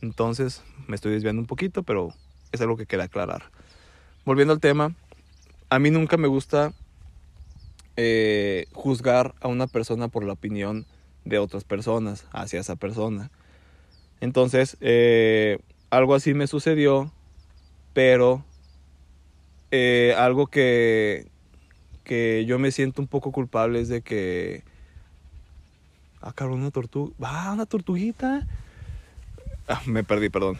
Entonces 0.00 0.62
me 0.86 0.94
estoy 0.94 1.10
desviando 1.10 1.40
un 1.42 1.48
poquito, 1.48 1.82
pero 1.82 2.14
es 2.52 2.60
algo 2.60 2.76
que 2.76 2.86
quería 2.86 3.06
aclarar. 3.06 3.50
Volviendo 4.24 4.54
al 4.54 4.60
tema, 4.60 4.94
a 5.70 5.80
mí 5.80 5.90
nunca 5.90 6.16
me 6.16 6.28
gusta 6.28 6.72
eh, 7.96 8.66
juzgar 8.72 9.34
a 9.40 9.48
una 9.48 9.66
persona 9.66 10.08
por 10.08 10.24
la 10.24 10.32
opinión 10.32 10.86
de 11.24 11.38
otras 11.38 11.64
personas 11.64 12.26
hacia 12.32 12.60
esa 12.60 12.76
persona. 12.76 13.30
Entonces, 14.20 14.76
eh, 14.80 15.58
algo 15.90 16.14
así 16.14 16.34
me 16.34 16.46
sucedió, 16.46 17.12
pero 17.92 18.44
eh, 19.70 20.14
algo 20.16 20.46
que, 20.46 21.28
que 22.04 22.44
yo 22.46 22.58
me 22.58 22.70
siento 22.70 23.02
un 23.02 23.08
poco 23.08 23.32
culpable 23.32 23.80
es 23.80 23.88
de 23.88 24.02
que... 24.02 24.62
Ah, 26.20 26.32
cabrón, 26.32 26.60
una 26.60 26.70
tortuga. 26.70 27.14
Va, 27.22 27.52
una 27.52 27.66
tortuguita. 27.66 28.46
Ah, 29.68 29.82
me 29.86 30.04
perdí, 30.04 30.30
perdón. 30.30 30.58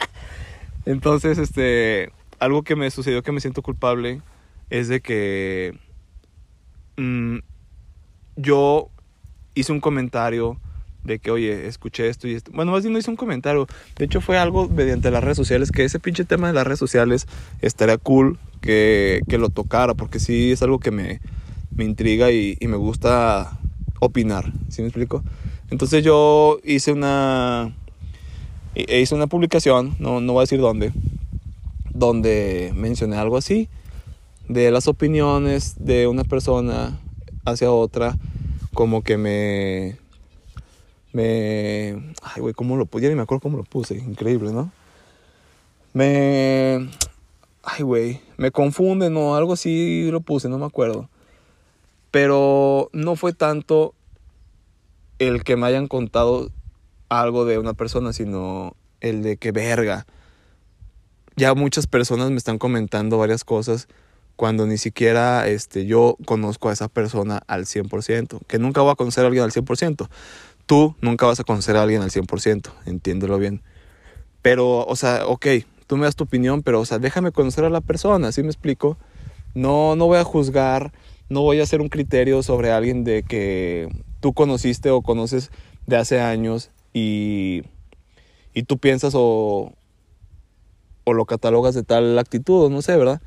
Entonces, 0.86 1.38
este, 1.38 2.10
algo 2.40 2.62
que 2.62 2.74
me 2.74 2.90
sucedió 2.90 3.22
que 3.22 3.32
me 3.32 3.40
siento 3.40 3.62
culpable 3.62 4.20
es 4.70 4.88
de 4.88 5.00
que 5.00 5.78
mmm, 6.96 7.38
yo 8.36 8.88
hice 9.54 9.72
un 9.72 9.80
comentario 9.80 10.58
de 11.04 11.18
que, 11.18 11.30
oye, 11.30 11.66
escuché 11.66 12.08
esto 12.08 12.28
y 12.28 12.34
esto. 12.34 12.52
Bueno, 12.54 12.72
más 12.72 12.82
bien 12.82 12.92
no 12.92 12.98
hice 12.98 13.10
un 13.10 13.16
comentario. 13.16 13.66
De 13.96 14.04
hecho, 14.04 14.20
fue 14.20 14.38
algo 14.38 14.68
mediante 14.68 15.10
las 15.10 15.22
redes 15.22 15.36
sociales, 15.36 15.72
que 15.72 15.84
ese 15.84 15.98
pinche 15.98 16.24
tema 16.24 16.46
de 16.48 16.54
las 16.54 16.66
redes 16.66 16.78
sociales 16.78 17.26
estaría 17.60 17.98
cool 17.98 18.38
que, 18.60 19.22
que 19.28 19.38
lo 19.38 19.48
tocara, 19.48 19.94
porque 19.94 20.20
sí 20.20 20.52
es 20.52 20.62
algo 20.62 20.78
que 20.78 20.90
me, 20.90 21.20
me 21.76 21.84
intriga 21.84 22.30
y, 22.30 22.56
me 22.60 22.76
gusta 22.76 23.58
opinar, 24.00 24.52
¿sí 24.68 24.82
me 24.82 24.88
explico? 24.88 25.22
Entonces 25.70 26.04
yo 26.04 26.58
hice 26.64 26.92
una, 26.92 27.74
e 28.74 29.00
hice 29.00 29.14
una 29.14 29.26
publicación, 29.26 29.96
no, 29.98 30.20
no 30.20 30.34
voy 30.34 30.40
a 30.40 30.44
decir 30.44 30.60
dónde, 30.60 30.92
donde 31.90 32.72
mencioné 32.74 33.16
algo 33.16 33.36
así, 33.36 33.68
de 34.52 34.70
las 34.70 34.88
opiniones 34.88 35.76
de 35.78 36.06
una 36.06 36.24
persona 36.24 36.98
hacia 37.44 37.70
otra, 37.70 38.16
como 38.74 39.02
que 39.02 39.16
me 39.18 39.96
me... 41.12 42.14
Ay, 42.22 42.40
güey, 42.40 42.54
¿cómo 42.54 42.76
lo 42.76 42.86
puse? 42.86 43.04
Ya 43.04 43.08
ni 43.10 43.14
me 43.14 43.22
acuerdo 43.22 43.42
cómo 43.42 43.58
lo 43.58 43.64
puse. 43.64 43.96
Increíble, 43.96 44.52
¿no? 44.52 44.72
Me... 45.92 46.88
Ay, 47.62 47.82
güey, 47.82 48.20
me 48.38 48.50
confunde, 48.50 49.10
¿no? 49.10 49.36
Algo 49.36 49.52
así 49.52 50.10
lo 50.10 50.20
puse, 50.20 50.48
no 50.48 50.58
me 50.58 50.66
acuerdo. 50.66 51.08
Pero 52.10 52.90
no 52.92 53.14
fue 53.14 53.32
tanto 53.32 53.94
el 55.18 55.44
que 55.44 55.56
me 55.56 55.66
hayan 55.66 55.86
contado 55.86 56.50
algo 57.08 57.44
de 57.44 57.58
una 57.58 57.74
persona, 57.74 58.12
sino 58.12 58.74
el 59.00 59.22
de 59.22 59.36
que 59.36 59.52
verga. 59.52 60.06
Ya 61.36 61.54
muchas 61.54 61.86
personas 61.86 62.30
me 62.30 62.36
están 62.36 62.58
comentando 62.58 63.18
varias 63.18 63.44
cosas 63.44 63.86
cuando 64.42 64.66
ni 64.66 64.76
siquiera 64.76 65.46
este, 65.46 65.86
yo 65.86 66.16
conozco 66.24 66.68
a 66.68 66.72
esa 66.72 66.88
persona 66.88 67.42
al 67.46 67.64
100%, 67.64 68.40
que 68.48 68.58
nunca 68.58 68.80
voy 68.80 68.90
a 68.90 68.96
conocer 68.96 69.22
a 69.22 69.28
alguien 69.28 69.44
al 69.44 69.52
100%. 69.52 70.08
Tú 70.66 70.96
nunca 71.00 71.26
vas 71.26 71.38
a 71.38 71.44
conocer 71.44 71.76
a 71.76 71.82
alguien 71.82 72.02
al 72.02 72.10
100%, 72.10 72.72
entiéndelo 72.86 73.38
bien. 73.38 73.62
Pero, 74.42 74.84
o 74.84 74.96
sea, 74.96 75.28
ok, 75.28 75.46
tú 75.86 75.96
me 75.96 76.06
das 76.06 76.16
tu 76.16 76.24
opinión, 76.24 76.64
pero, 76.64 76.80
o 76.80 76.84
sea, 76.84 76.98
déjame 76.98 77.30
conocer 77.30 77.64
a 77.64 77.70
la 77.70 77.80
persona, 77.80 78.32
¿sí 78.32 78.42
me 78.42 78.48
explico? 78.48 78.98
No, 79.54 79.94
no 79.94 80.06
voy 80.06 80.18
a 80.18 80.24
juzgar, 80.24 80.92
no 81.28 81.42
voy 81.42 81.60
a 81.60 81.62
hacer 81.62 81.80
un 81.80 81.88
criterio 81.88 82.42
sobre 82.42 82.72
alguien 82.72 83.04
de 83.04 83.22
que 83.22 83.88
tú 84.18 84.32
conociste 84.32 84.90
o 84.90 85.02
conoces 85.02 85.52
de 85.86 85.98
hace 85.98 86.20
años 86.20 86.72
y, 86.92 87.62
y 88.54 88.64
tú 88.64 88.78
piensas 88.78 89.12
o, 89.14 89.72
o 91.04 91.12
lo 91.12 91.26
catalogas 91.26 91.76
de 91.76 91.84
tal 91.84 92.18
actitud, 92.18 92.68
no 92.72 92.82
sé, 92.82 92.96
¿verdad? 92.96 93.22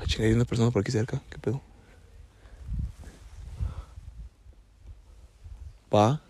Ay, 0.00 0.06
chinga, 0.06 0.24
hay 0.26 0.32
una 0.32 0.46
persona 0.46 0.70
por 0.70 0.80
aquí 0.80 0.90
cerca, 0.90 1.20
¿qué 1.28 1.38
pedo? 1.38 1.60
Pa. 5.90 6.20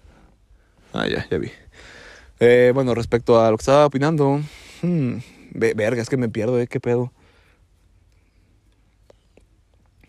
Ah, 0.93 1.07
ya, 1.07 1.29
ya 1.31 1.39
vi. 1.39 1.53
Eh, 2.41 2.73
bueno, 2.75 2.95
respecto 2.95 3.41
a 3.41 3.51
lo 3.51 3.57
que 3.57 3.63
estaba 3.63 3.87
opinando, 3.87 4.41
hmm, 4.83 5.19
verga, 5.55 6.03
es 6.03 6.09
que 6.09 6.17
me 6.17 6.29
pierdo, 6.29 6.59
¿eh? 6.59 6.67
¿Qué 6.67 6.81
pedo? 6.81 7.13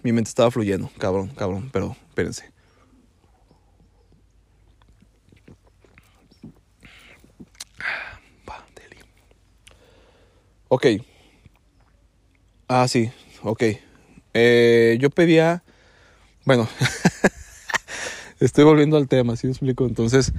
Mi 0.02 0.12
mente 0.12 0.30
estaba 0.30 0.50
fluyendo, 0.50 0.90
cabrón, 0.98 1.28
cabrón, 1.36 1.70
pero 1.72 1.96
espérense. 2.10 2.52
Ok. 10.74 10.86
Ah, 12.70 12.88
sí, 12.88 13.12
ok. 13.44 13.64
Eh, 14.34 14.98
yo 15.00 15.10
pedía, 15.10 15.64
bueno, 16.46 16.68
estoy 18.40 18.64
volviendo 18.64 18.98
al 18.98 19.08
tema, 19.08 19.36
¿sí 19.36 19.48
me 19.48 19.52
explico? 19.52 19.86
Entonces, 19.86 20.34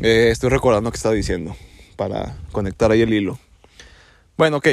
eh, 0.00 0.28
estoy 0.30 0.50
recordando 0.50 0.90
qué 0.90 0.96
estaba 0.96 1.14
diciendo 1.14 1.56
para 1.96 2.36
conectar 2.52 2.90
ahí 2.90 3.02
el 3.02 3.14
hilo. 3.14 3.38
Bueno, 4.36 4.58
ok. 4.58 4.68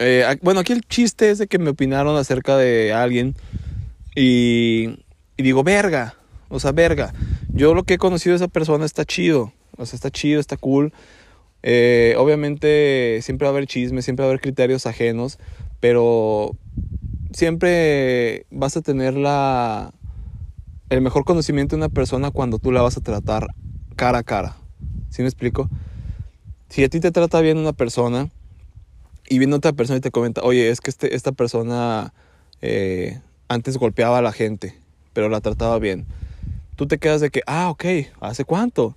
Eh, 0.00 0.36
bueno, 0.42 0.60
aquí 0.60 0.72
el 0.72 0.82
chiste 0.82 1.30
es 1.30 1.38
de 1.38 1.46
que 1.46 1.58
me 1.58 1.70
opinaron 1.70 2.16
acerca 2.16 2.56
de 2.56 2.92
alguien 2.92 3.36
y, 4.16 4.98
y 5.36 5.42
digo, 5.42 5.62
verga, 5.62 6.16
o 6.48 6.58
sea, 6.58 6.72
verga. 6.72 7.12
Yo 7.52 7.74
lo 7.74 7.84
que 7.84 7.94
he 7.94 7.98
conocido 7.98 8.32
de 8.32 8.44
esa 8.44 8.48
persona 8.48 8.84
está 8.84 9.04
chido, 9.04 9.52
o 9.76 9.86
sea, 9.86 9.96
está 9.96 10.10
chido, 10.10 10.40
está 10.40 10.56
cool. 10.56 10.92
Eh, 11.66 12.14
obviamente 12.18 13.20
siempre 13.22 13.46
va 13.46 13.50
a 13.50 13.54
haber 13.54 13.66
chismes, 13.66 14.04
siempre 14.04 14.22
va 14.22 14.28
a 14.28 14.30
haber 14.32 14.40
criterios 14.42 14.86
ajenos, 14.86 15.38
pero 15.84 16.56
siempre 17.34 18.46
vas 18.50 18.74
a 18.74 18.80
tener 18.80 19.12
la, 19.18 19.92
el 20.88 21.02
mejor 21.02 21.26
conocimiento 21.26 21.76
de 21.76 21.80
una 21.80 21.90
persona 21.90 22.30
cuando 22.30 22.58
tú 22.58 22.72
la 22.72 22.80
vas 22.80 22.96
a 22.96 23.02
tratar 23.02 23.48
cara 23.94 24.20
a 24.20 24.22
cara. 24.22 24.56
¿Sí 25.10 25.20
me 25.20 25.28
explico? 25.28 25.68
Si 26.70 26.82
a 26.84 26.88
ti 26.88 27.00
te 27.00 27.10
trata 27.10 27.42
bien 27.42 27.58
una 27.58 27.74
persona 27.74 28.30
y 29.28 29.38
viene 29.38 29.56
otra 29.56 29.74
persona 29.74 29.98
y 29.98 30.00
te 30.00 30.10
comenta, 30.10 30.40
oye, 30.40 30.70
es 30.70 30.80
que 30.80 30.88
este, 30.88 31.14
esta 31.14 31.32
persona 31.32 32.14
eh, 32.62 33.20
antes 33.48 33.76
golpeaba 33.76 34.16
a 34.16 34.22
la 34.22 34.32
gente, 34.32 34.80
pero 35.12 35.28
la 35.28 35.42
trataba 35.42 35.78
bien. 35.78 36.06
Tú 36.76 36.86
te 36.86 36.96
quedas 36.96 37.20
de 37.20 37.28
que, 37.28 37.42
ah, 37.46 37.68
ok, 37.68 37.84
¿hace 38.20 38.46
cuánto? 38.46 38.96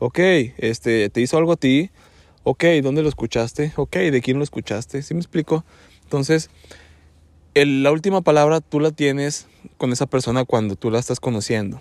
Ok, 0.00 0.18
este, 0.18 1.10
te 1.10 1.20
hizo 1.20 1.38
algo 1.38 1.52
a 1.52 1.56
ti. 1.56 1.92
Ok, 2.42 2.64
¿dónde 2.82 3.02
lo 3.02 3.08
escuchaste? 3.08 3.72
Ok, 3.76 3.94
¿de 3.98 4.20
quién 4.20 4.38
lo 4.38 4.42
escuchaste? 4.42 5.00
¿Sí 5.00 5.14
me 5.14 5.20
explico? 5.20 5.64
Entonces, 6.04 6.50
la 7.54 7.92
última 7.92 8.20
palabra 8.22 8.60
tú 8.60 8.80
la 8.80 8.90
tienes 8.90 9.46
con 9.76 9.92
esa 9.92 10.06
persona 10.06 10.44
cuando 10.44 10.76
tú 10.76 10.90
la 10.90 10.98
estás 10.98 11.20
conociendo. 11.20 11.80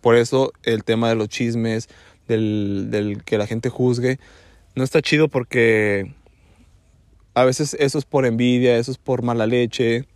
Por 0.00 0.16
eso 0.16 0.52
el 0.62 0.84
tema 0.84 1.08
de 1.08 1.14
los 1.14 1.28
chismes, 1.28 1.88
del, 2.28 3.22
que 3.24 3.38
la 3.38 3.46
gente 3.46 3.70
juzgue, 3.70 4.18
no 4.74 4.84
está 4.84 5.00
chido 5.00 5.28
porque 5.28 6.14
a 7.34 7.44
veces 7.44 7.76
eso 7.78 7.98
es 7.98 8.04
por 8.04 8.26
envidia, 8.26 8.78
eso 8.78 8.90
es 8.90 8.98
por 8.98 9.22
mala 9.22 9.46
leche, 9.46 10.06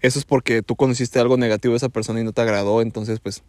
eso 0.00 0.18
es 0.18 0.24
porque 0.24 0.62
tú 0.62 0.76
conociste 0.76 1.18
algo 1.18 1.36
negativo 1.36 1.72
de 1.72 1.78
esa 1.78 1.88
persona 1.88 2.20
y 2.20 2.24
no 2.24 2.32
te 2.32 2.42
agradó, 2.42 2.82
entonces 2.82 3.20
pues 3.20 3.42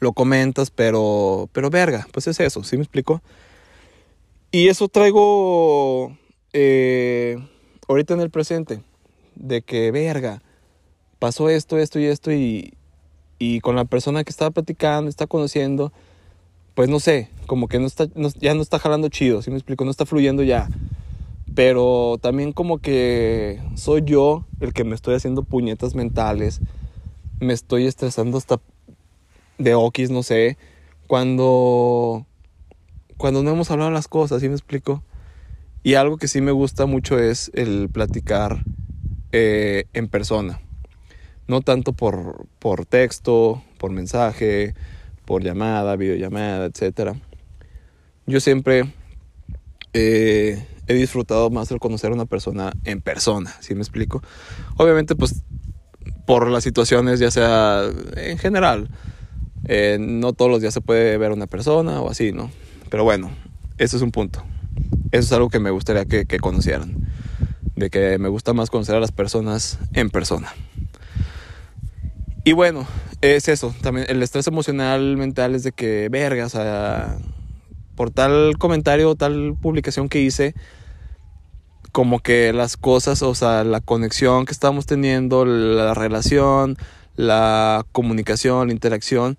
lo 0.00 0.12
comentas, 0.12 0.70
pero, 0.70 1.48
pero 1.52 1.70
verga, 1.70 2.06
pues 2.12 2.26
es 2.26 2.40
eso, 2.40 2.64
¿sí 2.64 2.76
me 2.76 2.82
explico? 2.82 3.22
Y 4.50 4.68
eso 4.68 4.88
traigo 4.88 6.16
eh, 6.52 7.38
ahorita 7.88 8.14
en 8.14 8.20
el 8.20 8.30
presente, 8.30 8.82
de 9.34 9.62
que 9.62 9.90
verga, 9.90 10.42
pasó 11.18 11.48
esto, 11.48 11.78
esto 11.78 11.98
y 11.98 12.06
esto 12.06 12.32
y, 12.32 12.74
y 13.38 13.60
con 13.60 13.76
la 13.76 13.84
persona 13.84 14.24
que 14.24 14.30
estaba 14.30 14.50
platicando, 14.50 15.08
está 15.08 15.26
conociendo, 15.26 15.92
pues 16.74 16.88
no 16.88 17.00
sé, 17.00 17.28
como 17.46 17.68
que 17.68 17.78
no 17.78 17.86
está, 17.86 18.06
ya 18.40 18.54
no 18.54 18.62
está 18.62 18.78
jalando 18.78 19.08
chido, 19.08 19.42
¿sí 19.42 19.50
me 19.50 19.56
explico? 19.56 19.84
No 19.84 19.90
está 19.90 20.06
fluyendo 20.06 20.42
ya. 20.42 20.68
Pero 21.54 22.18
también 22.20 22.52
como 22.52 22.78
que 22.78 23.60
soy 23.76 24.02
yo 24.04 24.44
el 24.60 24.72
que 24.72 24.82
me 24.82 24.94
estoy 24.94 25.14
haciendo 25.14 25.44
puñetas 25.44 25.94
mentales, 25.94 26.60
me 27.38 27.52
estoy 27.52 27.86
estresando 27.86 28.38
hasta 28.38 28.60
de 29.58 29.74
okis, 29.74 30.10
no 30.10 30.22
sé, 30.22 30.58
cuando 31.06 32.26
cuando 33.16 33.42
no 33.42 33.50
hemos 33.52 33.70
hablado 33.70 33.90
las 33.90 34.08
cosas, 34.08 34.40
¿sí 34.40 34.48
me 34.48 34.54
explico? 34.54 35.02
Y 35.84 35.94
algo 35.94 36.16
que 36.16 36.28
sí 36.28 36.40
me 36.40 36.50
gusta 36.50 36.86
mucho 36.86 37.18
es 37.18 37.50
el 37.52 37.90
platicar 37.90 38.64
eh, 39.32 39.84
en 39.92 40.08
persona. 40.08 40.62
No 41.46 41.60
tanto 41.60 41.92
por, 41.92 42.46
por 42.58 42.86
texto, 42.86 43.62
por 43.76 43.90
mensaje, 43.90 44.74
por 45.26 45.44
llamada, 45.44 45.94
videollamada, 45.96 46.64
etc. 46.64 47.12
Yo 48.24 48.40
siempre 48.40 48.94
eh, 49.92 50.66
he 50.86 50.94
disfrutado 50.94 51.50
más 51.50 51.70
el 51.70 51.80
conocer 51.80 52.12
a 52.12 52.14
una 52.14 52.24
persona 52.24 52.72
en 52.84 53.02
persona, 53.02 53.54
¿sí 53.60 53.74
me 53.74 53.82
explico? 53.82 54.22
Obviamente, 54.78 55.14
pues, 55.14 55.42
por 56.26 56.48
las 56.48 56.64
situaciones, 56.64 57.20
ya 57.20 57.30
sea 57.30 57.82
en 58.16 58.38
general, 58.38 58.88
eh, 59.66 59.98
no 60.00 60.32
todos 60.32 60.50
los 60.50 60.62
días 60.62 60.72
se 60.72 60.80
puede 60.80 61.18
ver 61.18 61.32
a 61.32 61.34
una 61.34 61.46
persona 61.46 62.00
o 62.00 62.10
así, 62.10 62.32
¿no? 62.32 62.50
Pero 62.88 63.04
bueno, 63.04 63.30
eso 63.76 63.98
es 63.98 64.02
un 64.02 64.12
punto. 64.12 64.42
Eso 65.12 65.26
es 65.26 65.32
algo 65.32 65.48
que 65.48 65.60
me 65.60 65.70
gustaría 65.70 66.04
que, 66.04 66.38
conocieran. 66.38 66.96
De 67.76 67.90
que 67.90 68.18
me 68.18 68.28
gusta 68.28 68.52
más 68.52 68.70
conocer 68.70 68.94
a 68.94 69.00
las 69.00 69.12
personas 69.12 69.78
en 69.92 70.10
persona. 70.10 70.52
Y 72.44 72.52
bueno, 72.52 72.86
es 73.20 73.48
eso. 73.48 73.74
También 73.80 74.06
el 74.08 74.22
estrés 74.22 74.46
emocional 74.46 75.16
mental 75.16 75.54
es 75.54 75.62
de 75.62 75.72
que, 75.72 76.08
verga, 76.08 76.46
o 76.46 76.48
sea, 76.48 77.16
por 77.94 78.10
tal 78.10 78.56
comentario 78.58 79.14
tal 79.14 79.54
publicación 79.60 80.08
que 80.08 80.20
hice, 80.20 80.54
como 81.92 82.18
que 82.18 82.52
las 82.52 82.76
cosas, 82.76 83.22
o 83.22 83.34
sea, 83.34 83.62
la 83.62 83.80
conexión 83.80 84.46
que 84.46 84.52
estamos 84.52 84.84
teniendo, 84.84 85.44
la 85.44 85.94
relación, 85.94 86.76
la 87.14 87.86
comunicación, 87.92 88.66
la 88.66 88.72
interacción, 88.72 89.38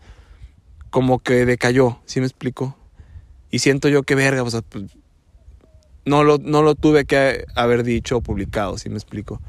como 0.89 1.19
que 1.19 1.45
decayó, 1.45 2.00
¿sí 2.06 2.21
me 2.21 2.26
explico? 2.26 2.78
Y 3.52 3.60
siento 3.60 3.89
yo 3.89 4.04
que 4.04 4.15
verga, 4.15 4.43
o 4.43 4.50
sea, 4.50 4.62
no, 6.06 6.24
lo, 6.24 6.38
no 6.38 6.62
lo 6.62 6.76
tuve 6.76 7.06
que 7.06 7.46
haber 7.56 7.84
dicho 7.84 8.18
o 8.18 8.22
publicado, 8.22 8.78
si 8.78 8.89
me 8.89 8.96
explico. 8.96 9.41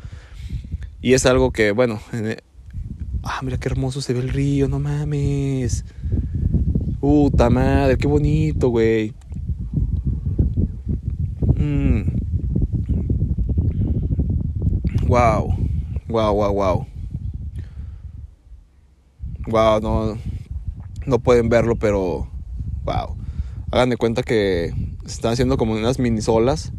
Y 1.01 1.15
es 1.15 1.27
algo 1.27 1.51
que, 1.53 1.71
bueno, 1.71 2.01
ah, 3.23 3.41
mira 3.43 3.59
qué 3.59 3.69
hermoso 3.69 4.01
se 4.01 4.13
ve 4.13 4.21
el 4.21 4.31
río, 4.31 4.69
no 4.69 4.81
mames. 4.81 5.85
Puta 7.01 7.51
madre, 7.51 7.97
qué 7.97 8.07
bonito, 8.07 8.69
güey. 8.69 9.13
Mm. 11.57 12.03
Wow. 15.07 15.57
Wow, 16.09 16.35
wow, 16.35 16.53
wow. 16.53 16.87
Wow, 19.49 19.81
no, 19.81 20.19
no 21.07 21.19
pueden 21.21 21.49
verlo, 21.49 21.77
pero 21.77 22.29
wow 22.85 23.17
hagan 23.71 23.91
de 23.91 23.97
cuenta 23.97 24.23
que 24.23 24.73
se 25.07 25.15
están 25.15 25.33
haciendo 25.33 25.57
como 25.57 25.73
unas 25.73 25.99
mini 25.99 26.21
olas 26.27 26.73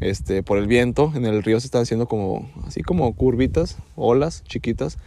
este, 0.00 0.42
por 0.42 0.58
el 0.58 0.66
viento. 0.66 1.12
En 1.14 1.24
el 1.24 1.42
río 1.42 1.60
se 1.60 1.66
están 1.66 1.82
haciendo 1.82 2.06
como, 2.06 2.50
así 2.66 2.82
como 2.82 3.12
curvitas, 3.14 3.78
olas 3.94 4.42
chiquitas. 4.44 4.98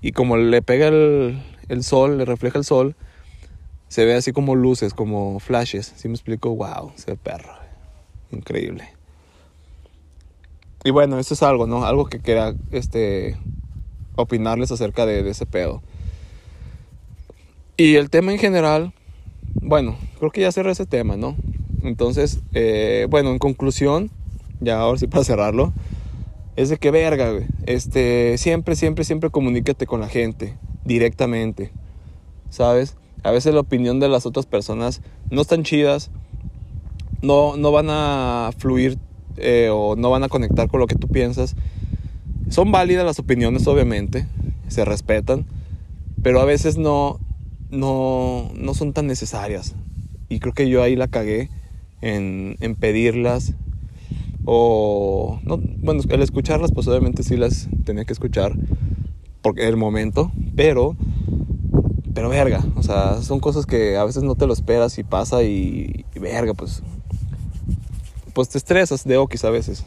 Y 0.00 0.12
como 0.12 0.36
le 0.36 0.62
pega 0.62 0.88
el, 0.88 1.42
el 1.68 1.82
sol, 1.82 2.18
le 2.18 2.24
refleja 2.24 2.58
el 2.58 2.64
sol, 2.64 2.96
se 3.88 4.04
ve 4.04 4.14
así 4.14 4.32
como 4.32 4.54
luces, 4.54 4.94
como 4.94 5.40
flashes. 5.40 5.92
Si 5.96 6.08
me 6.08 6.14
explico? 6.14 6.54
Wow, 6.54 6.92
se 6.96 7.12
ve 7.12 7.16
perro. 7.16 7.52
Increíble. 8.30 8.88
Y 10.84 10.90
bueno, 10.90 11.18
eso 11.18 11.34
es 11.34 11.42
algo, 11.42 11.66
¿no? 11.66 11.84
Algo 11.84 12.06
que 12.06 12.20
quería 12.20 12.54
este, 12.70 13.36
opinarles 14.14 14.70
acerca 14.70 15.06
de, 15.06 15.22
de 15.22 15.30
ese 15.30 15.46
pedo. 15.46 15.82
Y 17.76 17.96
el 17.96 18.10
tema 18.10 18.32
en 18.32 18.38
general, 18.38 18.92
bueno, 19.54 19.96
creo 20.18 20.30
que 20.30 20.42
ya 20.42 20.52
cerré 20.52 20.72
ese 20.72 20.86
tema, 20.86 21.16
¿no? 21.16 21.36
Entonces, 21.82 22.40
eh, 22.54 23.06
bueno, 23.10 23.30
en 23.30 23.38
conclusión, 23.38 24.10
ya 24.60 24.80
ahora 24.80 24.98
sí 24.98 25.06
para 25.06 25.24
cerrarlo, 25.24 25.72
es 26.56 26.70
de 26.70 26.76
que 26.76 26.90
verga, 26.90 27.30
güey. 27.30 27.46
Este, 27.66 28.36
siempre, 28.38 28.74
siempre, 28.74 29.04
siempre 29.04 29.30
comunícate 29.30 29.86
con 29.86 30.00
la 30.00 30.08
gente 30.08 30.56
directamente, 30.84 31.70
¿sabes? 32.50 32.96
A 33.22 33.30
veces 33.30 33.54
la 33.54 33.60
opinión 33.60 34.00
de 34.00 34.08
las 34.08 34.26
otras 34.26 34.46
personas 34.46 35.00
no 35.30 35.40
están 35.40 35.62
chidas, 35.62 36.10
no, 37.22 37.56
no 37.56 37.70
van 37.70 37.86
a 37.90 38.50
fluir 38.58 38.98
eh, 39.36 39.70
o 39.72 39.96
no 39.96 40.10
van 40.10 40.24
a 40.24 40.28
conectar 40.28 40.68
con 40.68 40.80
lo 40.80 40.86
que 40.86 40.96
tú 40.96 41.08
piensas. 41.08 41.54
Son 42.48 42.72
válidas 42.72 43.04
las 43.04 43.18
opiniones, 43.18 43.66
obviamente, 43.66 44.26
se 44.68 44.84
respetan, 44.84 45.46
pero 46.22 46.40
a 46.40 46.44
veces 46.44 46.76
no, 46.76 47.20
no, 47.70 48.50
no 48.54 48.74
son 48.74 48.92
tan 48.92 49.06
necesarias. 49.06 49.74
Y 50.28 50.40
creo 50.40 50.54
que 50.54 50.68
yo 50.68 50.82
ahí 50.82 50.96
la 50.96 51.08
cagué 51.08 51.50
en, 52.00 52.56
en 52.60 52.74
pedirlas. 52.74 53.54
O, 54.44 55.38
no, 55.44 55.58
bueno, 55.58 56.02
el 56.08 56.22
escucharlas, 56.22 56.72
pues 56.72 56.88
obviamente 56.88 57.22
sí 57.22 57.36
las 57.36 57.68
tenía 57.84 58.04
que 58.04 58.12
escuchar 58.12 58.54
porque 59.42 59.68
el 59.68 59.76
momento, 59.76 60.32
pero, 60.56 60.96
pero 62.14 62.28
verga, 62.28 62.64
o 62.76 62.82
sea, 62.82 63.22
son 63.22 63.40
cosas 63.40 63.66
que 63.66 63.96
a 63.96 64.04
veces 64.04 64.22
no 64.22 64.34
te 64.34 64.46
lo 64.46 64.52
esperas 64.52 64.98
y 64.98 65.04
pasa 65.04 65.42
y, 65.42 66.04
verga, 66.14 66.54
pues, 66.54 66.82
pues 68.32 68.48
te 68.48 68.58
estresas 68.58 69.04
de 69.04 69.16
okis 69.16 69.44
a 69.44 69.50
veces. 69.50 69.84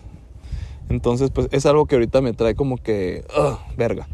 Entonces, 0.90 1.32
pues 1.32 1.48
es 1.52 1.66
algo 1.66 1.86
que 1.86 1.96
ahorita 1.96 2.22
me 2.22 2.34
trae 2.34 2.56
como 2.56 2.78
que, 2.78 3.26
verga 3.78 4.08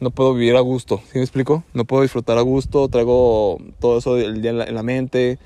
no 0.00 0.10
puedo 0.10 0.34
vivir 0.34 0.56
a 0.56 0.60
gusto, 0.60 1.00
¿sí 1.10 1.18
me 1.18 1.22
explico? 1.22 1.64
No 1.74 1.84
puedo 1.84 2.02
disfrutar 2.02 2.38
a 2.38 2.42
gusto, 2.42 2.88
traigo 2.88 3.58
todo 3.80 3.98
eso 3.98 4.14
del 4.14 4.40
día 4.40 4.50
en 4.50 4.74
la, 4.74 4.82
mente 4.82 5.38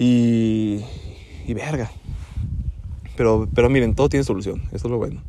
y, 0.00 0.82
y 1.46 1.52
verga. 1.52 1.90
Pero, 3.18 3.46
pero 3.54 3.68
miren, 3.68 3.94
todo 3.94 4.08
tiene 4.08 4.24
solución, 4.24 4.62
eso 4.72 4.86
es 4.86 4.90
lo 4.90 4.96
bueno. 4.96 5.20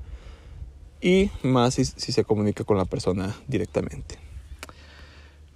Y 1.01 1.29
más 1.43 1.73
si, 1.73 1.83
si 1.83 2.13
se 2.13 2.23
comunica 2.23 2.63
con 2.63 2.77
la 2.77 2.85
persona 2.85 3.35
directamente. 3.49 4.15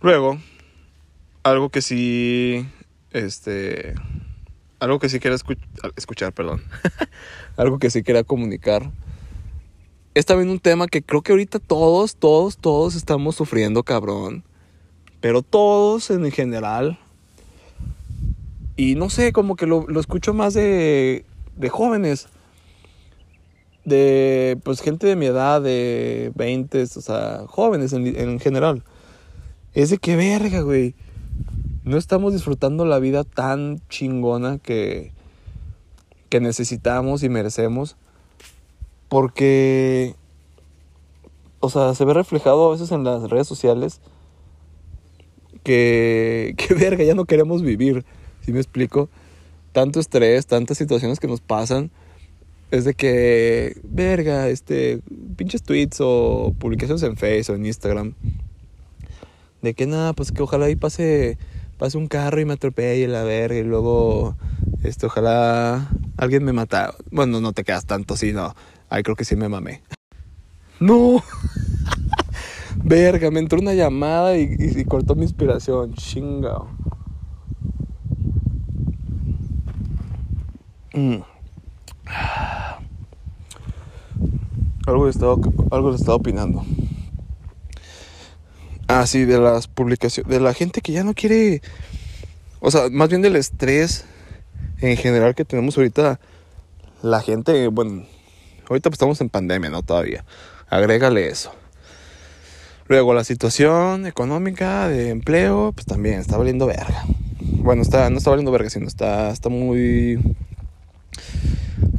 Luego, 0.02 0.38
algo 1.44 1.70
que 1.70 1.82
sí, 1.82 2.68
este, 3.12 3.96
algo 4.80 5.00
que 5.00 5.08
sí 5.08 5.22
quiera 5.22 5.38
escuchar, 5.96 6.34
perdón, 6.34 6.62
algo 7.56 7.80
que 7.80 7.90
sí 7.90 8.04
quiera 8.04 8.26
comunicar 8.26 8.92
es 10.14 10.26
también 10.26 10.50
un 10.50 10.60
tema 10.60 10.88
que 10.88 11.02
creo 11.02 11.22
que 11.22 11.32
ahorita 11.32 11.60
todos, 11.60 12.18
todos, 12.18 12.58
todos 12.58 12.96
estamos 12.96 13.38
sufriendo, 13.38 13.84
cabrón. 13.84 14.44
Pero 15.22 15.42
todos 15.42 16.10
en 16.10 16.30
general. 16.32 17.00
Y 18.76 18.96
no 18.96 19.10
sé, 19.10 19.32
como 19.32 19.56
que 19.56 19.66
lo, 19.66 19.88
escucho 20.00 20.34
más 20.34 20.54
de, 20.54 21.26
de 21.56 21.70
jóvenes. 21.70 22.28
De, 23.86 24.58
pues, 24.64 24.82
gente 24.82 25.08
de 25.08 25.16
mi 25.16 25.28
edad, 25.28 25.62
de 25.62 26.32
20, 26.36 26.84
o 26.84 26.88
sea, 26.88 27.44
jóvenes 27.48 27.94
en, 27.94 28.08
en 28.08 28.40
general. 28.40 28.84
Es 29.74 29.90
de 29.90 29.98
que 29.98 30.16
verga, 30.16 30.62
güey. 30.62 30.96
No 31.84 31.98
estamos 31.98 32.34
disfrutando 32.34 32.86
la 32.86 33.00
vida 33.00 33.24
tan 33.24 33.80
chingona 33.90 34.58
que, 34.58 35.12
que 36.30 36.40
necesitamos 36.40 37.24
y 37.24 37.30
merecemos 37.30 37.96
porque, 39.08 40.16
o 41.60 41.70
sea, 41.70 41.94
se 41.94 42.06
ve 42.06 42.14
reflejado 42.14 42.68
a 42.68 42.72
veces 42.72 42.92
en 42.92 43.04
las 43.04 43.30
redes 43.30 43.48
sociales 43.48 44.02
que, 45.64 46.56
que 46.58 46.74
verga, 46.74 47.04
ya 47.04 47.16
no 47.16 47.26
queremos 47.26 47.62
vivir, 47.62 48.06
¿sí 48.46 48.54
me 48.54 48.60
explico? 48.60 49.10
Tanto 49.72 50.00
estrés, 50.00 50.46
tantas 50.46 50.78
situaciones 50.78 51.20
que 51.20 51.28
nos 51.28 51.42
pasan, 51.42 51.90
es 52.72 52.86
de 52.86 52.94
que, 52.94 53.78
verga, 53.84 54.48
este, 54.50 55.02
pinches 55.36 55.64
tweets 55.64 55.98
o 56.00 56.54
publicaciones 56.60 57.04
en 57.04 57.18
Facebook 57.18 57.56
o 57.56 57.58
en 57.58 57.66
Instagram, 57.66 58.14
de 59.62 59.74
que 59.74 59.88
nada, 59.88 60.14
pues 60.14 60.32
que 60.32 60.44
ojalá 60.44 60.68
ahí 60.68 60.76
pase, 60.76 61.38
pase 61.78 61.98
un 61.98 62.08
carro 62.08 62.40
y 62.40 62.46
me 62.46 62.54
atropelle 62.54 63.08
la 63.08 63.24
verga 63.24 63.58
y 63.58 63.64
luego, 63.64 64.36
este, 64.84 65.08
ojalá 65.08 65.90
alguien 66.18 66.44
me 66.44 66.54
mata. 66.54 66.94
Bueno, 67.12 67.42
no 67.42 67.52
te 67.52 67.64
quedas 67.64 67.86
tanto 67.86 68.14
así, 68.14 68.32
no 68.32 68.56
Ay, 68.90 69.02
creo 69.02 69.16
que 69.16 69.26
sí 69.26 69.36
me 69.36 69.50
mamé. 69.50 69.82
No. 70.80 71.24
Verga, 72.84 73.32
me 73.32 73.40
entró 73.40 73.60
una 73.60 73.74
llamada 73.74 74.38
y, 74.38 74.84
cortó 74.84 75.16
mi 75.16 75.24
inspiración. 75.24 75.94
Chingao. 75.94 76.68
Mm. 80.96 81.18
Algo, 84.88 85.06
le 85.06 85.12
estaba, 85.12 85.36
algo 85.72 85.90
le 85.92 85.96
estaba 85.96 86.16
opinando. 86.16 86.64
Ah, 88.88 89.06
de 89.12 89.40
las 89.40 89.68
publicaciones. 89.68 90.30
De 90.32 90.40
la 90.40 90.54
gente 90.54 90.82
que 90.82 90.92
ya 90.92 91.04
no 91.04 91.14
quiere. 91.14 91.62
O 92.60 92.72
sea, 92.72 92.90
más 92.92 93.10
bien 93.10 93.22
del 93.22 93.36
estrés 93.36 94.06
en 94.80 94.98
general 94.98 95.36
que 95.36 95.46
tenemos 95.46 95.78
ahorita. 95.78 96.20
La 97.02 97.22
gente, 97.22 97.68
bueno, 97.68 98.06
Ahorita 98.68 98.90
pues 98.90 98.96
estamos 98.96 99.22
en 99.22 99.30
pandemia, 99.30 99.70
¿no? 99.70 99.84
Todavía. 99.84 100.26
Agrégale 100.70 101.28
eso. 101.28 101.52
Luego 102.88 103.14
la 103.14 103.24
situación 103.24 104.08
económica 104.08 104.88
de 104.88 105.10
empleo, 105.10 105.72
pues 105.74 105.86
también 105.86 106.20
está 106.20 106.38
valiendo 106.38 106.66
verga. 106.66 107.04
Bueno, 107.40 107.84
está, 107.84 108.10
no 108.10 108.18
está 108.18 108.32
valiendo 108.32 108.52
verga, 108.52 108.70
sino 108.70 108.88
está, 108.88 109.30
está 109.30 109.50
muy 109.50 110.20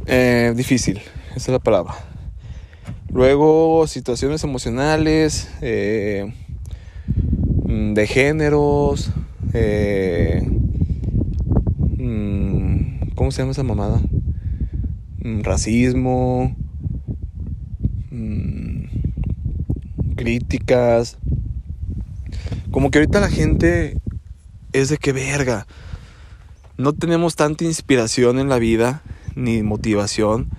eh, 0.05 0.53
difícil. 0.55 1.01
Esa 1.29 1.37
es 1.37 1.47
la 1.49 1.59
palabra. 1.59 1.93
Luego 3.11 3.87
situaciones 3.87 4.43
emocionales, 4.43 5.49
eh, 5.61 6.33
mm, 7.65 7.93
de 7.93 8.07
géneros, 8.07 9.11
eh, 9.53 10.41
mm, 11.97 13.09
¿cómo 13.15 13.31
se 13.31 13.41
llama 13.41 13.51
esa 13.51 13.63
mamada? 13.63 14.01
Mm, 15.23 15.41
racismo, 15.41 16.55
críticas. 20.17 21.17
Como 22.71 22.91
que 22.91 22.97
ahorita 22.97 23.21
la 23.21 23.29
gente 23.29 23.97
es 24.73 24.89
de 24.89 24.97
que 24.97 25.13
verga. 25.13 25.65
No 26.77 26.91
tenemos 26.93 27.37
tanta 27.37 27.63
inspiración 27.63 28.37
en 28.37 28.49
la 28.49 28.59
vida, 28.59 29.01
ni 29.37 29.61
motivación 29.63 30.49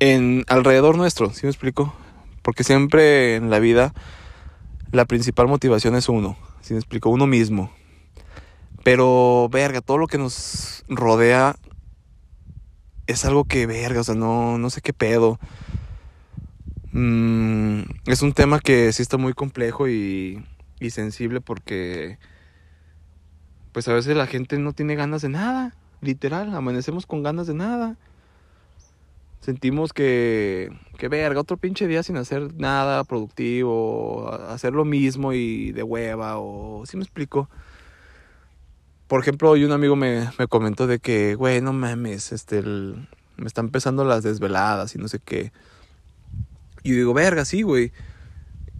en 0.00 0.44
alrededor 0.48 0.96
nuestro, 0.96 1.30
¿sí 1.30 1.42
me 1.44 1.50
explico? 1.50 1.94
Porque 2.42 2.64
siempre 2.64 3.36
en 3.36 3.50
la 3.50 3.60
vida 3.60 3.94
la 4.90 5.04
principal 5.04 5.46
motivación 5.46 5.94
es 5.94 6.08
uno, 6.08 6.36
¿sí 6.60 6.74
me 6.74 6.80
explico? 6.80 7.10
Uno 7.10 7.26
mismo. 7.26 7.70
Pero, 8.82 9.48
verga, 9.50 9.80
todo 9.80 9.98
lo 9.98 10.08
que 10.08 10.18
nos 10.18 10.84
rodea 10.88 11.56
es 13.06 13.24
algo 13.24 13.44
que 13.44 13.66
verga, 13.66 14.00
o 14.00 14.04
sea, 14.04 14.14
no, 14.14 14.58
no 14.58 14.70
sé 14.70 14.80
qué 14.80 14.92
pedo. 14.92 15.38
Mm, 16.90 17.82
es 18.06 18.22
un 18.22 18.32
tema 18.32 18.60
que 18.60 18.92
sí 18.92 19.02
está 19.02 19.18
muy 19.18 19.34
complejo 19.34 19.88
y, 19.88 20.44
y 20.80 20.90
sensible 20.90 21.40
porque 21.40 22.18
pues 23.72 23.88
a 23.88 23.94
veces 23.94 24.16
la 24.16 24.26
gente 24.26 24.58
no 24.58 24.72
tiene 24.72 24.94
ganas 24.94 25.22
de 25.22 25.30
nada, 25.30 25.74
literal, 26.02 26.54
amanecemos 26.54 27.06
con 27.06 27.22
ganas 27.22 27.46
de 27.46 27.54
nada. 27.54 27.96
Sentimos 29.40 29.92
que, 29.92 30.70
que 30.98 31.08
verga, 31.08 31.40
otro 31.40 31.56
pinche 31.56 31.88
día 31.88 32.02
sin 32.02 32.16
hacer 32.16 32.54
nada 32.54 33.02
productivo, 33.04 34.30
hacer 34.48 34.72
lo 34.72 34.84
mismo 34.84 35.32
y 35.32 35.72
de 35.72 35.82
hueva, 35.82 36.38
o 36.38 36.84
si 36.86 36.96
me 36.96 37.02
explico. 37.02 37.48
Por 39.08 39.20
ejemplo, 39.20 39.50
hoy 39.50 39.64
un 39.64 39.72
amigo 39.72 39.96
me, 39.96 40.28
me 40.38 40.46
comentó 40.46 40.86
de 40.86 40.98
que, 40.98 41.34
güey, 41.34 41.60
no 41.60 41.72
mames, 41.72 42.32
este, 42.32 42.62
me 42.62 43.46
están 43.46 43.66
empezando 43.66 44.04
las 44.04 44.22
desveladas 44.22 44.94
y 44.94 44.98
no 44.98 45.08
sé 45.08 45.18
qué. 45.18 45.52
Y 46.82 46.92
digo, 46.92 47.14
verga, 47.14 47.44
sí, 47.44 47.62
güey. 47.62 47.92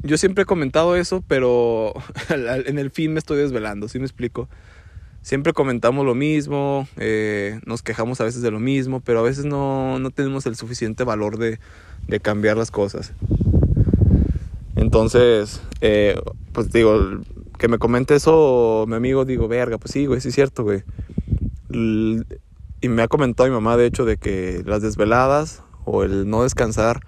Yo 0.03 0.19
siempre 0.19 0.43
he 0.43 0.47
comentado 0.47 0.97
eso, 0.97 1.23
pero 1.27 1.93
en 2.31 2.79
el 2.79 2.91
fin 2.91 3.13
me 3.13 3.19
estoy 3.19 3.39
desvelando, 3.39 3.89
¿sí 3.89 3.99
me 3.99 4.05
explico? 4.05 4.49
Siempre 5.23 5.53
comentamos 5.53 6.05
lo 6.05 6.15
mismo, 6.15 6.89
eh, 6.97 7.61
nos 7.65 7.83
quejamos 7.83 8.21
a 8.21 8.25
veces 8.25 8.43
de 8.43 8.51
lo 8.51 8.59
mismo, 8.59 9.01
pero 9.01 9.21
a 9.21 9.23
veces 9.23 9.45
no, 9.45 9.99
no 9.99 10.11
tenemos 10.11 10.47
el 10.47 10.57
suficiente 10.57 11.05
valor 11.05 11.39
de, 11.39 11.61
de 12.09 12.21
cambiar 12.21 12.57
las 12.57 12.71
cosas. 12.73 13.13
Entonces, 14.75 15.63
eh, 15.81 16.21
pues 16.53 16.73
digo, 16.73 17.21
que 17.57 17.69
me 17.69 17.79
comente 17.79 18.17
eso 18.17 18.85
mi 18.89 18.97
amigo, 18.97 19.25
digo, 19.25 19.47
verga, 19.47 19.79
pues 19.79 19.93
sí, 19.93 20.07
güey, 20.07 20.21
sí 20.21 20.29
es 20.29 20.35
cierto, 20.35 20.65
güey. 20.65 20.83
Y 21.71 22.89
me 22.89 23.03
ha 23.03 23.09
comentado 23.09 23.49
mi 23.49 23.55
mamá, 23.55 23.77
de 23.77 23.87
hecho, 23.87 24.05
de 24.05 24.17
que 24.17 24.63
las 24.67 24.83
desveladas 24.83 25.63
o 25.85 26.03
el 26.03 26.29
no 26.29 26.43
descansar 26.43 27.01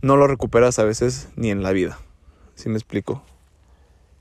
no 0.00 0.16
lo 0.16 0.26
recuperas 0.26 0.78
a 0.78 0.84
veces 0.84 1.28
ni 1.36 1.50
en 1.50 1.62
la 1.62 1.72
vida. 1.72 1.98
¿Sí 2.54 2.70
me 2.70 2.76
explico? 2.76 3.22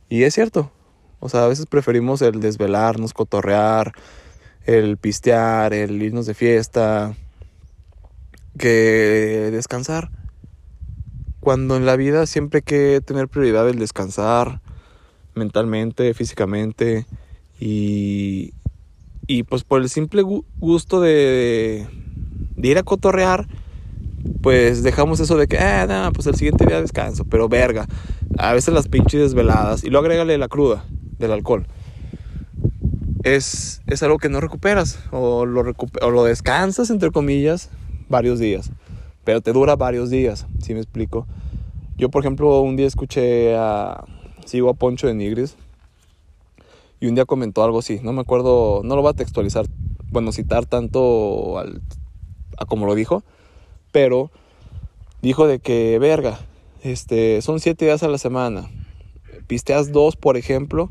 Y 0.09 0.23
es 0.23 0.33
cierto. 0.33 0.71
O 1.19 1.30
sea, 1.30 1.45
a 1.45 1.47
veces 1.47 1.65
preferimos 1.65 2.21
el 2.21 2.39
desvelarnos, 2.39 3.13
cotorrear, 3.13 3.93
el 4.65 4.97
pistear, 4.97 5.73
el 5.73 6.01
irnos 6.01 6.25
de 6.25 6.34
fiesta, 6.34 7.15
que 8.58 9.49
descansar. 9.51 10.10
Cuando 11.39 11.75
en 11.78 11.86
la 11.86 11.95
vida 11.95 12.25
siempre 12.25 12.60
hay 12.60 12.63
que 12.63 13.01
tener 13.01 13.28
prioridad 13.28 13.69
el 13.69 13.78
descansar 13.78 14.62
mentalmente, 15.36 16.13
físicamente 16.13 17.06
y, 17.60 18.54
y 19.28 19.43
pues 19.43 19.63
por 19.63 19.82
el 19.82 19.89
simple 19.89 20.23
gusto 20.23 21.01
de, 21.01 21.88
ir 22.58 22.78
a 22.78 22.84
cotorrear, 22.84 23.47
pues 24.41 24.82
dejamos 24.82 25.19
eso 25.19 25.38
de 25.38 25.47
que, 25.47 25.60
ah, 25.60 25.86
no, 25.88 26.12
pues 26.13 26.25
el 26.28 26.36
siguiente 26.36 26.65
día 26.65 26.82
descanso, 26.82 27.25
pero 27.25 27.47
verga, 27.47 27.86
a 28.38 28.54
veces 28.54 28.73
las 28.73 28.88
pinches 28.88 29.21
desveladas, 29.21 29.84
y 29.84 29.89
luego 29.89 30.06
agrégale 30.06 30.38
la 30.38 30.47
cruda 30.47 30.84
del 31.19 31.32
alcohol, 31.32 31.65
es, 33.23 33.82
es 33.88 34.04
algo 34.04 34.19
que 34.19 34.30
no 34.30 34.39
recuperas, 34.39 34.99
o 35.12 35.45
lo, 35.45 35.62
o 36.01 36.10
lo 36.12 36.23
descansas, 36.23 36.89
entre 36.89 37.12
comillas, 37.12 37.69
varios 38.08 38.39
días, 38.39 38.71
pero 39.23 39.41
te 39.41 39.51
dura 39.51 39.75
varios 39.75 40.10
días, 40.10 40.45
si 40.62 40.73
me 40.73 40.80
explico. 40.80 41.25
Yo, 41.97 42.10
por 42.10 42.21
ejemplo, 42.23 42.62
un 42.62 42.75
día 42.75 42.88
escuché 42.88 43.56
a, 43.56 44.06
sigo 44.45 44.69
a 44.69 44.73
Poncho 44.73 45.08
de 45.08 45.15
Nigris, 45.15 45.56
y 46.99 47.08
un 47.08 47.15
día 47.15 47.25
comentó 47.25 47.63
algo 47.63 47.80
así, 47.80 47.99
no 48.04 48.13
me 48.13 48.21
acuerdo, 48.21 48.82
no 48.84 48.95
lo 48.95 49.01
voy 49.01 49.10
a 49.10 49.13
textualizar, 49.13 49.65
bueno, 50.12 50.32
citar 50.32 50.65
tanto 50.65 51.58
al, 51.58 51.82
a 52.58 52.65
como 52.65 52.86
lo 52.86 52.95
dijo, 52.95 53.23
pero 53.91 54.32
dijo 55.21 55.47
de 55.47 55.60
que, 55.60 55.97
verga, 55.99 56.39
este, 56.84 57.41
son 57.41 57.60
siete 57.60 57.86
días 57.86 58.04
a 58.04 58.08
la 58.08 58.17
semana, 58.17 58.69
pisteas 59.45 59.91
dos, 59.91 60.15
por 60.15 60.38
ejemplo, 60.38 60.89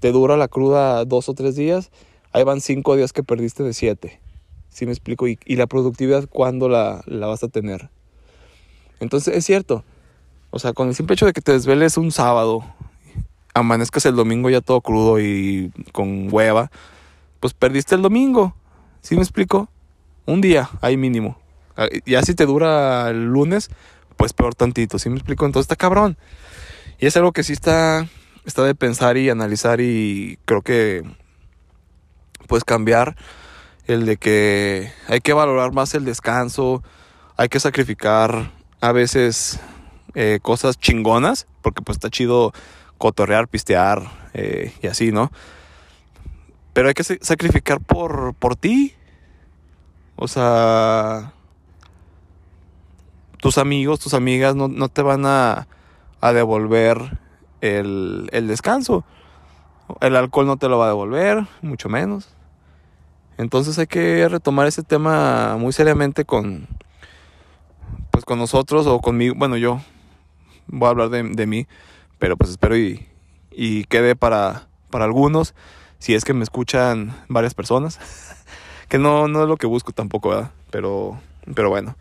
te 0.00 0.12
dura 0.12 0.36
la 0.36 0.48
cruda 0.48 1.04
dos 1.04 1.28
o 1.28 1.34
tres 1.34 1.56
días, 1.56 1.90
ahí 2.32 2.44
van 2.44 2.60
cinco 2.60 2.96
días 2.96 3.12
que 3.12 3.22
perdiste 3.22 3.62
de 3.62 3.72
siete. 3.72 4.20
¿Sí 4.68 4.86
me 4.86 4.92
explico? 4.92 5.28
Y, 5.28 5.38
la 5.46 5.66
productividad, 5.66 6.28
¿cuándo 6.28 6.68
la, 6.68 7.02
la, 7.06 7.28
vas 7.28 7.44
a 7.44 7.48
tener? 7.48 7.90
Entonces, 8.98 9.36
es 9.36 9.44
cierto. 9.44 9.84
O 10.50 10.58
sea, 10.58 10.72
con 10.72 10.88
el 10.88 10.94
simple 10.94 11.14
hecho 11.14 11.26
de 11.26 11.32
que 11.32 11.40
te 11.40 11.52
desveles 11.52 11.96
un 11.96 12.10
sábado, 12.10 12.64
amanezcas 13.54 14.04
el 14.06 14.16
domingo 14.16 14.50
ya 14.50 14.60
todo 14.60 14.80
crudo 14.80 15.20
y 15.20 15.72
con 15.92 16.32
hueva, 16.32 16.70
pues 17.40 17.54
perdiste 17.54 17.94
el 17.94 18.02
domingo. 18.02 18.54
¿Sí 19.00 19.14
me 19.14 19.22
explico? 19.22 19.68
Un 20.26 20.40
día, 20.40 20.70
ahí 20.80 20.96
mínimo. 20.96 21.38
Ah, 21.76 21.88
ya 22.04 22.22
si 22.22 22.34
te 22.34 22.46
dura 22.46 23.10
el 23.10 23.26
lunes, 23.26 23.70
pues 24.16 24.32
peor 24.32 24.54
tantito. 24.54 24.98
¿Sí 24.98 25.08
me 25.08 25.16
explico? 25.16 25.46
Entonces 25.46 25.64
está 25.64 25.76
cabrón. 25.76 26.16
Y 26.98 27.06
es 27.06 27.16
algo 27.16 27.32
que 27.32 27.42
sí 27.42 27.52
está, 27.52 28.06
está 28.44 28.62
de 28.62 28.74
pensar 28.74 29.16
y 29.16 29.30
analizar 29.30 29.80
y 29.80 30.38
creo 30.44 30.62
que 30.62 31.02
pues 32.46 32.64
cambiar 32.64 33.16
el 33.86 34.06
de 34.06 34.16
que 34.16 34.92
hay 35.08 35.20
que 35.20 35.32
valorar 35.32 35.72
más 35.72 35.94
el 35.94 36.04
descanso, 36.04 36.82
hay 37.36 37.48
que 37.48 37.60
sacrificar 37.60 38.50
a 38.80 38.92
veces 38.92 39.60
eh, 40.14 40.38
cosas 40.42 40.78
chingonas, 40.78 41.46
porque 41.62 41.82
pues 41.82 41.96
está 41.96 42.10
chido 42.10 42.52
cotorrear, 42.98 43.48
pistear 43.48 44.02
eh, 44.32 44.72
y 44.82 44.86
así, 44.86 45.12
¿no? 45.12 45.30
Pero 46.72 46.88
hay 46.88 46.94
que 46.94 47.04
sacrificar 47.04 47.80
por, 47.80 48.34
por 48.34 48.56
ti. 48.56 48.94
O 50.16 50.28
sea, 50.28 51.32
tus 53.38 53.58
amigos, 53.58 54.00
tus 54.00 54.14
amigas 54.14 54.54
no, 54.54 54.68
no 54.68 54.88
te 54.88 55.02
van 55.02 55.26
a, 55.26 55.66
a 56.24 56.32
devolver 56.32 57.18
el, 57.60 58.30
el 58.32 58.48
descanso. 58.48 59.04
El 60.00 60.16
alcohol 60.16 60.46
no 60.46 60.56
te 60.56 60.70
lo 60.70 60.78
va 60.78 60.86
a 60.86 60.88
devolver, 60.88 61.46
mucho 61.60 61.90
menos. 61.90 62.34
Entonces 63.36 63.78
hay 63.78 63.86
que 63.86 64.26
retomar 64.26 64.66
ese 64.66 64.82
tema 64.82 65.58
muy 65.58 65.74
seriamente 65.74 66.24
con, 66.24 66.66
pues 68.10 68.24
con 68.24 68.38
nosotros 68.38 68.86
o 68.86 69.00
conmigo. 69.00 69.34
Bueno, 69.36 69.58
yo 69.58 69.82
voy 70.66 70.86
a 70.86 70.90
hablar 70.90 71.10
de, 71.10 71.24
de 71.24 71.46
mí, 71.46 71.66
pero 72.18 72.38
pues 72.38 72.48
espero 72.48 72.74
y, 72.74 73.06
y 73.50 73.84
quede 73.84 74.16
para, 74.16 74.66
para 74.88 75.04
algunos, 75.04 75.54
si 75.98 76.14
es 76.14 76.24
que 76.24 76.32
me 76.32 76.42
escuchan 76.42 77.14
varias 77.28 77.52
personas, 77.52 78.00
que 78.88 78.96
no, 78.96 79.28
no 79.28 79.42
es 79.42 79.48
lo 79.48 79.58
que 79.58 79.66
busco 79.66 79.92
tampoco, 79.92 80.30
¿verdad? 80.30 80.52
Pero, 80.70 81.20
pero 81.54 81.68
bueno, 81.68 81.96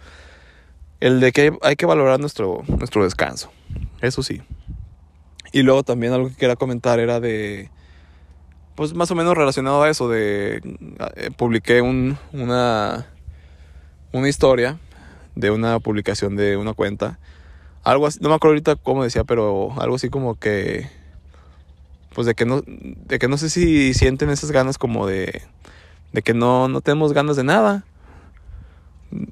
el 1.01 1.19
de 1.19 1.33
que 1.33 1.57
hay, 1.61 1.75
que 1.75 1.85
valorar 1.85 2.21
nuestro, 2.21 2.63
nuestro 2.67 3.03
descanso, 3.03 3.51
eso 4.03 4.21
sí. 4.21 4.41
Y 5.53 5.61
luego 5.63 5.83
también 5.83 6.13
algo 6.13 6.29
que 6.29 6.35
quería 6.35 6.55
comentar 6.55 6.99
era 6.99 7.19
de 7.19 7.69
pues 8.75 8.93
más 8.93 9.09
o 9.11 9.15
menos 9.15 9.37
relacionado 9.37 9.83
a 9.83 9.89
eso 9.89 10.09
de 10.09 10.61
eh, 11.15 11.29
publiqué 11.37 11.81
un, 11.81 12.17
una 12.31 13.07
una 14.11 14.27
historia 14.27 14.79
de 15.35 15.51
una 15.51 15.79
publicación 15.79 16.35
de 16.35 16.57
una 16.57 16.73
cuenta. 16.73 17.19
Algo 17.83 18.07
así 18.07 18.19
no 18.21 18.29
me 18.29 18.35
acuerdo 18.35 18.53
ahorita 18.53 18.75
cómo 18.75 19.03
decía 19.03 19.23
pero 19.23 19.73
algo 19.79 19.95
así 19.95 20.09
como 20.09 20.35
que 20.35 20.89
pues 22.13 22.27
de 22.27 22.35
que 22.35 22.45
no 22.45 22.61
de 22.65 23.19
que 23.19 23.27
no 23.27 23.37
sé 23.37 23.49
si 23.49 23.93
sienten 23.93 24.29
esas 24.29 24.51
ganas 24.51 24.77
como 24.77 25.07
de 25.07 25.43
de 26.11 26.21
que 26.23 26.33
no 26.33 26.67
no 26.67 26.81
tenemos 26.81 27.13
ganas 27.13 27.37
de 27.37 27.43
nada. 27.43 27.85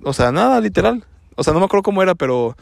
O 0.04 0.14
sea 0.14 0.32
nada 0.32 0.62
literal. 0.62 1.04
O 1.36 1.44
sea 1.44 1.52
no 1.54 1.60
me 1.60 1.66
acuerdo 1.66 1.84
cómo 1.84 2.04
era 2.04 2.16
pero 2.16 2.56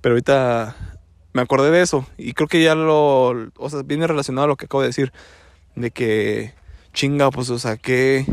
pero 0.00 0.14
ahorita 0.14 0.95
me 1.36 1.42
acordé 1.42 1.70
de 1.70 1.82
eso 1.82 2.06
y 2.18 2.32
creo 2.32 2.48
que 2.48 2.62
ya 2.62 2.74
lo 2.74 3.28
o 3.56 3.70
sea 3.70 3.82
viene 3.82 4.06
relacionado 4.06 4.46
a 4.46 4.48
lo 4.48 4.56
que 4.56 4.64
acabo 4.64 4.80
de 4.80 4.88
decir 4.88 5.12
de 5.76 5.90
que 5.90 6.54
chinga, 6.96 7.30
pues, 7.30 7.50
o 7.50 7.58
sea, 7.58 7.76
que 7.76 8.24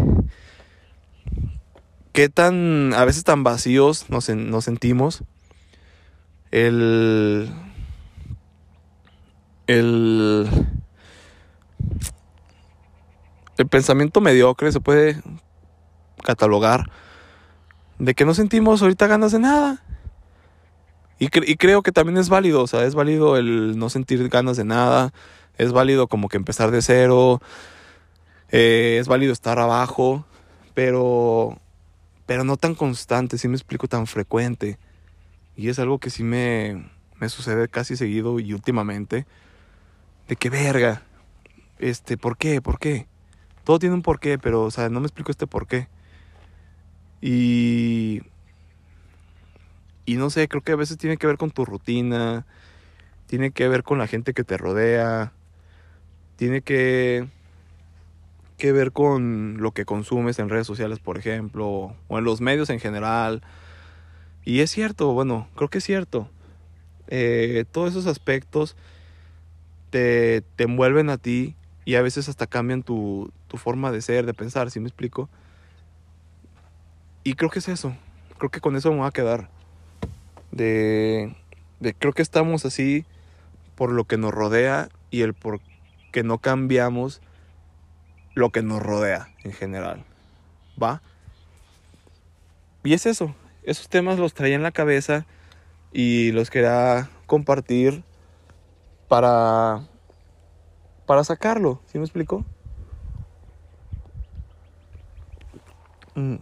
qué 2.14 2.30
tan, 2.30 2.94
a 2.94 3.06
veces 3.06 3.26
tan 3.26 3.44
vacíos 3.44 4.10
nos, 4.10 4.30
nos 4.30 4.64
sentimos. 4.64 5.24
El, 6.52 7.52
el, 9.68 10.48
el 13.58 13.68
pensamiento 13.68 14.22
mediocre 14.22 14.72
se 14.72 14.80
puede 14.80 15.22
catalogar 16.24 16.90
de 18.00 18.14
que 18.14 18.24
no 18.24 18.34
sentimos 18.34 18.82
ahorita 18.82 19.08
ganas 19.08 19.34
de 19.34 19.40
nada. 19.40 19.84
Y, 21.20 21.28
creo 21.30 21.84
que 21.84 21.92
también 21.92 22.18
es 22.18 22.30
válido, 22.30 22.64
o 22.64 22.68
sea, 22.68 22.86
es 22.86 22.96
válido 22.96 23.38
el 23.38 23.78
no 23.78 23.90
sentir 23.90 24.28
ganas 24.30 24.58
de 24.58 24.66
nada, 24.66 25.14
es 25.58 25.72
válido 25.72 26.08
como 26.08 26.28
que 26.28 26.38
empezar 26.38 26.72
de 26.72 26.82
cero. 26.82 27.42
Eh, 28.52 28.98
es 29.00 29.08
válido 29.08 29.34
estar 29.34 29.60
abajo. 29.60 30.26
Pero. 30.74 31.60
Pero 32.26 32.44
no 32.44 32.56
tan 32.56 32.74
constante, 32.76 33.38
si 33.38 33.48
me 33.48 33.56
explico, 33.56 33.88
tan 33.88 34.08
frecuente. 34.08 34.78
Y 35.56 35.70
es 35.70 35.78
algo 35.80 36.00
que 36.00 36.10
sí 36.10 36.24
me, 36.24 36.90
me 37.20 37.30
sucede 37.30 37.68
casi 37.68 37.98
seguido 37.98 38.40
y 38.40 38.54
últimamente. 38.54 39.26
De 40.28 40.36
que 40.36 40.50
verga. 40.50 41.04
Este, 41.80 42.18
¿por 42.18 42.38
qué? 42.38 42.62
¿Por 42.62 42.80
qué? 42.80 43.08
Todo 43.64 43.80
tiene 43.80 43.96
un 43.96 44.02
porqué, 44.02 44.38
pero, 44.40 44.64
o 44.64 44.72
sea, 44.72 44.90
no 44.90 45.00
me 45.00 45.08
explico 45.08 45.32
este 45.32 45.48
porqué. 45.48 45.88
Y. 47.22 48.22
Y 50.06 50.16
no 50.16 50.30
sé, 50.30 50.48
creo 50.48 50.62
que 50.62 50.74
a 50.74 50.78
veces 50.78 50.98
tiene 50.98 51.18
que 51.18 51.28
ver 51.28 51.38
con 51.38 51.52
tu 51.52 51.66
rutina. 51.66 52.46
Tiene 53.28 53.52
que 53.52 53.68
ver 53.68 53.84
con 53.84 53.98
la 53.98 54.08
gente 54.08 54.34
que 54.34 54.44
te 54.44 54.58
rodea 54.58 55.34
tiene 56.36 56.62
que, 56.62 57.28
que 58.58 58.72
ver 58.72 58.92
con 58.92 59.58
lo 59.60 59.72
que 59.72 59.86
consumes 59.86 60.40
en 60.40 60.50
redes 60.50 60.68
sociales, 60.68 61.00
por 61.00 61.18
ejemplo, 61.18 61.96
o 62.08 62.18
en 62.18 62.24
los 62.24 62.42
medios 62.42 62.70
en 62.70 62.80
general. 62.80 63.42
Y 64.44 64.60
es 64.60 64.72
cierto, 64.72 65.14
bueno, 65.14 65.48
creo 65.56 65.70
que 65.70 65.78
es 65.78 65.84
cierto. 65.84 66.30
Eh, 67.08 67.66
todos 67.72 67.92
esos 67.92 68.08
aspectos 68.08 68.76
te, 69.90 70.42
te, 70.56 70.64
envuelven 70.64 71.10
a 71.10 71.18
ti 71.18 71.56
y 71.86 71.96
a 71.96 72.02
veces 72.02 72.30
hasta 72.30 72.48
cambian 72.48 72.84
tu, 72.84 73.32
tu 73.48 73.58
forma 73.58 73.92
de 73.92 74.02
ser, 74.02 74.26
de 74.26 74.34
pensar, 74.34 74.72
si 74.72 74.80
me 74.80 74.88
explico? 74.88 75.30
Y 77.24 77.36
creo 77.36 77.50
que 77.50 77.60
es 77.60 77.70
eso. 77.70 77.96
Creo 78.38 78.50
que 78.50 78.60
con 78.60 78.76
eso 78.76 78.92
me 78.92 78.98
voy 78.98 79.08
a 79.08 79.12
quedar. 79.12 79.50
De, 80.54 81.36
de 81.80 81.94
creo 81.94 82.14
que 82.14 82.22
estamos 82.22 82.66
así 82.66 83.06
por 83.76 83.92
lo 83.92 84.06
que 84.06 84.18
nos 84.18 84.32
rodea 84.32 84.90
y 85.10 85.22
el 85.22 85.34
por 85.34 85.60
que 86.12 86.24
no 86.24 86.38
cambiamos 86.38 87.22
lo 88.36 88.52
que 88.52 88.62
nos 88.62 88.82
rodea 88.82 89.30
en 89.44 89.52
general. 89.52 90.06
¿Va? 90.82 91.02
Y 92.84 92.94
es 92.94 93.06
eso. 93.06 93.36
Esos 93.64 93.90
temas 93.90 94.20
los 94.20 94.34
traía 94.34 94.56
en 94.56 94.64
la 94.64 94.72
cabeza 94.72 95.26
y 95.92 96.32
los 96.32 96.50
quería 96.50 97.10
compartir 97.26 98.04
para 99.08 99.88
para 101.06 101.24
sacarlo, 101.24 101.82
¿sí 101.88 101.98
me 101.98 102.06
explico? 102.06 102.46
Mm. 106.16 106.38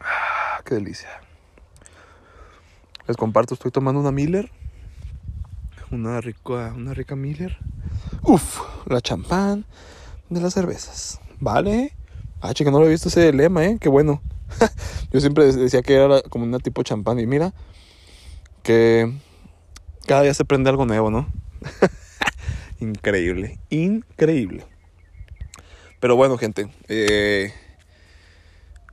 Ah, 0.00 0.60
qué 0.64 0.74
delicia. 0.74 1.20
Les 3.06 3.16
comparto, 3.16 3.54
estoy 3.54 3.70
tomando 3.70 4.00
una 4.00 4.12
Miller 4.12 4.50
una 5.90 6.20
rica, 6.20 6.72
una 6.76 6.92
rica 6.92 7.14
Miller 7.14 7.56
Uf, 8.22 8.60
la 8.86 9.00
champán 9.00 9.64
de 10.30 10.40
las 10.40 10.54
cervezas. 10.54 11.20
¿Vale? 11.40 11.92
Ah, 12.40 12.54
chica, 12.54 12.70
no 12.70 12.80
lo 12.80 12.86
he 12.86 12.90
visto 12.90 13.08
ese 13.08 13.32
lema, 13.32 13.64
¿eh? 13.64 13.76
Qué 13.80 13.88
bueno. 13.88 14.22
Yo 15.12 15.20
siempre 15.20 15.52
decía 15.52 15.82
que 15.82 15.94
era 15.94 16.22
como 16.22 16.44
una 16.44 16.58
tipo 16.58 16.82
champán. 16.82 17.20
Y 17.20 17.26
mira, 17.26 17.52
que 18.62 19.12
cada 20.06 20.22
día 20.22 20.34
se 20.34 20.44
prende 20.44 20.70
algo 20.70 20.86
nuevo, 20.86 21.10
¿no? 21.10 21.28
increíble, 22.80 23.58
increíble. 23.68 24.64
Pero 26.00 26.16
bueno, 26.16 26.38
gente, 26.38 26.70
eh, 26.88 27.52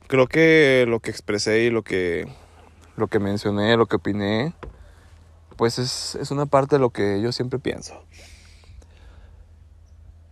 creo 0.08 0.26
que 0.26 0.84
lo 0.86 1.00
que 1.00 1.10
expresé 1.10 1.64
y 1.64 1.70
lo 1.70 1.82
que, 1.82 2.26
lo 2.96 3.06
que 3.08 3.18
mencioné, 3.18 3.76
lo 3.76 3.86
que 3.86 3.96
opiné, 3.96 4.54
pues 5.56 5.78
es, 5.78 6.14
es 6.16 6.30
una 6.30 6.46
parte 6.46 6.76
de 6.76 6.80
lo 6.80 6.90
que 6.90 7.20
yo 7.20 7.32
siempre 7.32 7.58
pienso. 7.58 7.94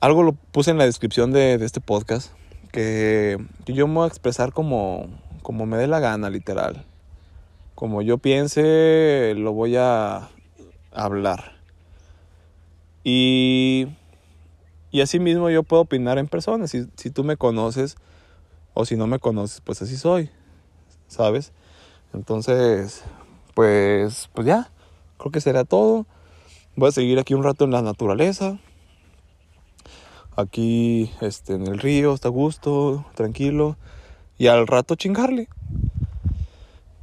Algo 0.00 0.22
lo 0.22 0.32
puse 0.32 0.70
en 0.70 0.78
la 0.78 0.86
descripción 0.86 1.30
de, 1.32 1.54
este 1.54 1.80
podcast, 1.80 2.32
que, 2.72 3.38
yo 3.66 3.86
me 3.86 3.94
voy 3.94 4.04
a 4.04 4.08
expresar 4.08 4.52
como, 4.52 5.08
como 5.42 5.66
me 5.66 5.76
dé 5.76 5.86
la 5.86 6.00
gana, 6.00 6.30
literal. 6.30 6.86
Como 7.74 8.02
yo 8.02 8.18
piense, 8.18 9.34
lo 9.36 9.52
voy 9.52 9.76
a 9.76 10.30
hablar. 10.92 11.52
Y, 13.04 13.88
y 14.90 15.00
así 15.02 15.20
mismo 15.20 15.50
yo 15.50 15.62
puedo 15.62 15.82
opinar 15.82 16.18
en 16.18 16.28
personas. 16.28 16.70
Si, 16.70 16.86
si 16.96 17.10
tú 17.10 17.22
me 17.22 17.36
conoces 17.36 17.96
o 18.74 18.84
si 18.84 18.96
no 18.96 19.06
me 19.06 19.18
conoces, 19.18 19.60
pues 19.60 19.82
así 19.82 19.96
soy. 19.96 20.30
¿Sabes? 21.08 21.52
Entonces, 22.12 23.04
pues, 23.54 24.28
pues 24.34 24.46
ya, 24.46 24.70
creo 25.18 25.30
que 25.30 25.40
será 25.40 25.64
todo. 25.64 26.06
Voy 26.76 26.88
a 26.88 26.92
seguir 26.92 27.18
aquí 27.18 27.34
un 27.34 27.44
rato 27.44 27.64
en 27.64 27.70
la 27.70 27.82
naturaleza. 27.82 28.58
Aquí 30.36 31.10
este, 31.20 31.54
en 31.54 31.66
el 31.66 31.78
río, 31.78 32.14
está 32.14 32.28
a 32.28 32.30
gusto, 32.30 33.04
tranquilo. 33.14 33.76
Y 34.38 34.46
al 34.46 34.66
rato 34.66 34.94
chingarle. 34.94 35.48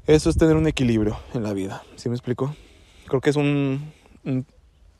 Eso 0.08 0.30
es 0.30 0.38
tener 0.38 0.56
un 0.56 0.68
equilibrio 0.68 1.18
en 1.34 1.44
la 1.44 1.54
vida. 1.54 1.84
¿Sí 1.96 2.10
me 2.10 2.16
explico? 2.16 2.56
Creo 3.08 3.22
que 3.22 3.30
es 3.30 3.36
un, 3.36 3.92
un, 4.24 4.46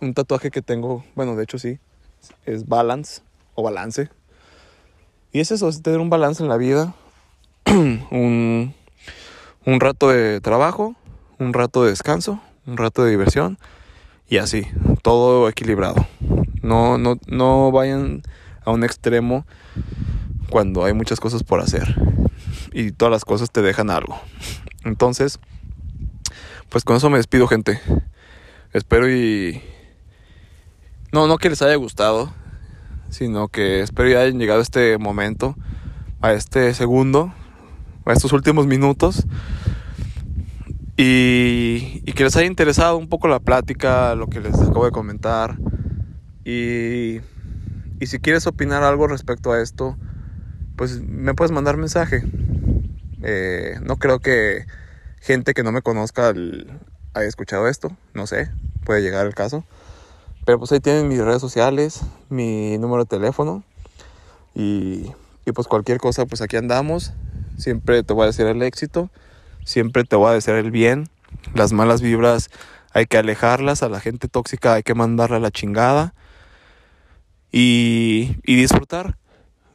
un 0.02 0.14
tatuaje 0.14 0.52
que 0.52 0.62
tengo. 0.62 1.04
Bueno, 1.16 1.36
de 1.36 1.44
hecho 1.44 1.58
sí. 1.58 1.80
Es 2.46 2.68
balance 2.68 3.22
o 3.56 3.64
balance. 3.64 4.10
Y 5.32 5.40
es 5.40 5.52
eso, 5.52 5.70
es 5.70 5.82
tener 5.82 6.00
un 6.00 6.10
balance 6.10 6.44
en 6.44 6.50
la 6.50 6.58
vida. 6.58 6.94
un, 7.66 8.74
un 9.68 9.82
rato 9.82 10.08
de 10.08 10.40
trabajo, 10.40 10.96
un 11.40 11.52
rato 11.52 11.84
de 11.84 11.90
descanso, 11.90 12.40
un 12.66 12.78
rato 12.78 13.04
de 13.04 13.12
diversión. 13.12 13.60
Y 14.30 14.38
así, 14.38 14.66
todo 15.02 15.50
equilibrado. 15.50 16.08
No, 16.62 16.98
no, 16.98 17.18
no 17.28 17.70
vayan 17.70 18.24
a 18.64 18.72
un 18.72 18.86
extremo 18.86 19.46
cuando 20.50 20.86
hay 20.86 20.94
muchas 20.94 21.20
cosas 21.20 21.44
por 21.44 21.60
hacer. 21.60 21.96
Y 22.72 22.92
todas 22.92 23.12
las 23.12 23.26
cosas 23.26 23.52
te 23.52 23.62
dejan 23.62 23.90
algo. 23.90 24.18
Entonces, 24.86 25.38
pues 26.70 26.86
con 26.86 26.96
eso 26.96 27.10
me 27.10 27.18
despido, 27.18 27.46
gente. 27.48 27.82
Espero 28.72 29.12
y... 29.12 29.62
No, 31.12 31.28
no 31.28 31.38
que 31.38 31.50
les 31.50 31.62
haya 31.62 31.76
gustado, 31.76 32.32
sino 33.10 33.50
que 33.50 33.82
espero 33.82 34.08
ya 34.08 34.22
hayan 34.22 34.40
llegado 34.40 34.60
a 34.60 34.64
este 34.64 34.98
momento, 34.98 35.58
a 36.22 36.32
este 36.32 36.74
segundo, 36.74 37.34
estos 38.14 38.34
últimos 38.34 38.68
minutos. 38.68 39.26
Y, 40.98 42.02
y, 42.06 42.14
que 42.14 42.24
les 42.24 42.36
haya 42.36 42.48
interesado 42.48 42.98
un 42.98 43.08
poco 43.08 43.28
la 43.28 43.40
plática, 43.40 44.16
lo 44.16 44.28
que 44.28 44.40
les 44.40 44.56
acabo 44.56 44.86
de 44.86 44.92
comentar. 44.92 45.58
Y, 46.44 47.20
y 48.00 48.08
si 48.08 48.20
quieres 48.20 48.48
opinar 48.48 48.84
algo 48.84 49.08
respecto 49.08 49.52
a 49.52 49.62
esto, 49.62 49.96
pues 50.76 51.02
me 51.02 51.34
puedes 51.34 51.52
mandar 51.52 51.78
mensaje. 51.78 52.24
Eh, 53.24 53.80
no 53.84 53.98
creo 53.98 54.20
que 54.20 54.66
gente 55.20 55.54
que 55.54 55.64
no 55.64 55.72
me 55.72 55.82
conozca 55.82 56.30
haya 56.30 57.28
escuchado 57.28 57.68
esto, 57.68 57.96
no 58.14 58.28
sé, 58.28 58.52
puede 58.86 59.02
llegar 59.02 59.26
el 59.26 59.34
caso. 59.34 59.66
Pero 60.46 60.60
pues 60.60 60.72
ahí 60.72 60.80
tienen 60.80 61.08
mis 61.08 61.20
redes 61.20 61.42
sociales, 61.42 62.02
mi 62.30 62.78
número 62.78 63.04
de 63.04 63.10
teléfono 63.10 63.64
y, 64.56 65.12
y 65.46 65.52
pues 65.52 65.68
cualquier 65.68 65.98
cosa, 65.98 66.26
pues 66.26 66.42
aquí 66.42 66.56
andamos. 66.56 67.14
Siempre 67.58 68.04
te 68.04 68.14
voy 68.14 68.24
a 68.24 68.28
decir 68.28 68.48
el 68.48 68.62
éxito, 68.62 69.10
siempre 69.66 70.04
te 70.04 70.16
voy 70.16 70.30
a 70.30 70.34
decir 70.34 70.56
el 70.56 70.72
bien. 70.72 71.10
Las 71.54 71.74
malas 71.74 72.02
vibras 72.02 72.50
hay 72.94 73.06
que 73.06 73.18
alejarlas, 73.18 73.84
a 73.84 73.90
la 73.90 74.00
gente 74.00 74.28
tóxica 74.28 74.74
hay 74.74 74.84
que 74.84 74.96
mandarla 74.96 75.38
a 75.38 75.40
la 75.42 75.52
chingada 75.52 76.14
y, 77.52 78.38
y 78.44 78.56
disfrutar, 78.56 79.18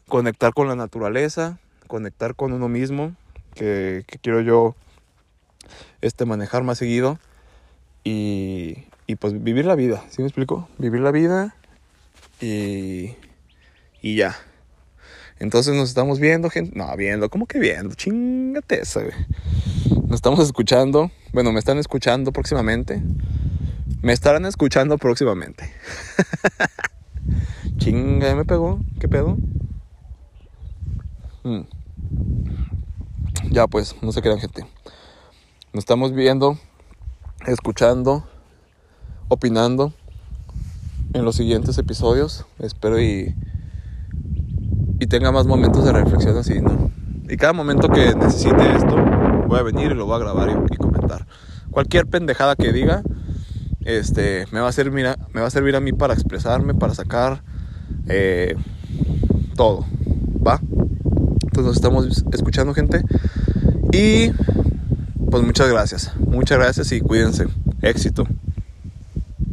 conectar 0.08 0.54
con 0.54 0.68
la 0.68 0.76
naturaleza, 0.76 1.58
conectar 1.86 2.34
con 2.34 2.52
uno 2.52 2.68
mismo, 2.68 3.14
que, 3.54 4.04
que 4.06 4.18
quiero 4.18 4.40
yo 4.40 4.74
este, 6.00 6.24
manejar 6.24 6.62
más 6.62 6.78
seguido 6.78 7.18
y, 8.04 8.84
y 9.06 9.16
pues 9.16 9.42
vivir 9.42 9.66
la 9.66 9.74
vida, 9.74 10.02
¿sí 10.08 10.22
me 10.22 10.28
explico? 10.28 10.68
Vivir 10.78 11.00
la 11.00 11.10
vida 11.10 11.54
y, 12.40 13.14
y 14.00 14.16
ya. 14.16 14.36
Entonces 15.42 15.74
nos 15.74 15.88
estamos 15.88 16.20
viendo, 16.20 16.48
gente. 16.50 16.78
No, 16.78 16.96
viendo, 16.96 17.28
¿cómo 17.28 17.46
que 17.46 17.58
viendo? 17.58 17.96
Chingate 17.96 18.80
esa, 18.80 19.00
güey. 19.00 19.12
Nos 20.06 20.12
estamos 20.12 20.38
escuchando. 20.38 21.10
Bueno, 21.32 21.50
me 21.50 21.58
están 21.58 21.78
escuchando 21.78 22.30
próximamente. 22.30 23.02
Me 24.02 24.12
estarán 24.12 24.46
escuchando 24.46 24.98
próximamente. 24.98 25.68
Chinga, 27.76 28.36
me 28.36 28.44
pegó. 28.44 28.78
¿Qué 29.00 29.08
pedo? 29.08 29.36
Mm. 31.42 31.62
Ya 33.50 33.66
pues, 33.66 33.96
no 34.00 34.12
se 34.12 34.22
quedan, 34.22 34.38
gente. 34.38 34.64
Nos 35.72 35.82
estamos 35.82 36.12
viendo, 36.12 36.56
escuchando, 37.48 38.24
opinando 39.26 39.92
en 41.14 41.24
los 41.24 41.34
siguientes 41.34 41.78
episodios. 41.78 42.46
Espero 42.60 43.02
y, 43.02 43.34
y 45.02 45.06
tenga 45.08 45.32
más 45.32 45.46
momentos 45.46 45.84
de 45.84 45.92
reflexión 45.92 46.36
así, 46.36 46.60
¿no? 46.60 46.88
Y 47.28 47.36
cada 47.36 47.52
momento 47.52 47.88
que 47.88 48.14
necesite 48.14 48.76
esto, 48.76 48.94
voy 49.48 49.58
a 49.58 49.62
venir 49.62 49.90
y 49.90 49.94
lo 49.94 50.06
voy 50.06 50.14
a 50.14 50.18
grabar 50.18 50.50
y, 50.70 50.76
comentar. 50.76 51.26
Cualquier 51.72 52.06
pendejada 52.06 52.54
que 52.54 52.72
diga, 52.72 53.02
este, 53.80 54.46
me 54.52 54.60
va 54.60 54.68
a 54.68 54.72
servir, 54.72 55.08
a, 55.08 55.16
me 55.32 55.40
va 55.40 55.48
a 55.48 55.50
servir 55.50 55.74
a 55.74 55.80
mí 55.80 55.92
para 55.92 56.14
expresarme, 56.14 56.72
para 56.72 56.94
sacar 56.94 57.42
eh, 58.06 58.54
todo, 59.56 59.86
¿va? 60.46 60.60
Entonces 61.42 61.64
nos 61.64 61.76
estamos 61.76 62.24
escuchando, 62.32 62.72
gente. 62.72 63.02
Y 63.90 64.30
pues 65.28 65.42
muchas 65.42 65.68
gracias. 65.68 66.12
Muchas 66.16 66.58
gracias 66.58 66.92
y 66.92 67.00
cuídense. 67.00 67.46
Éxito. 67.80 68.24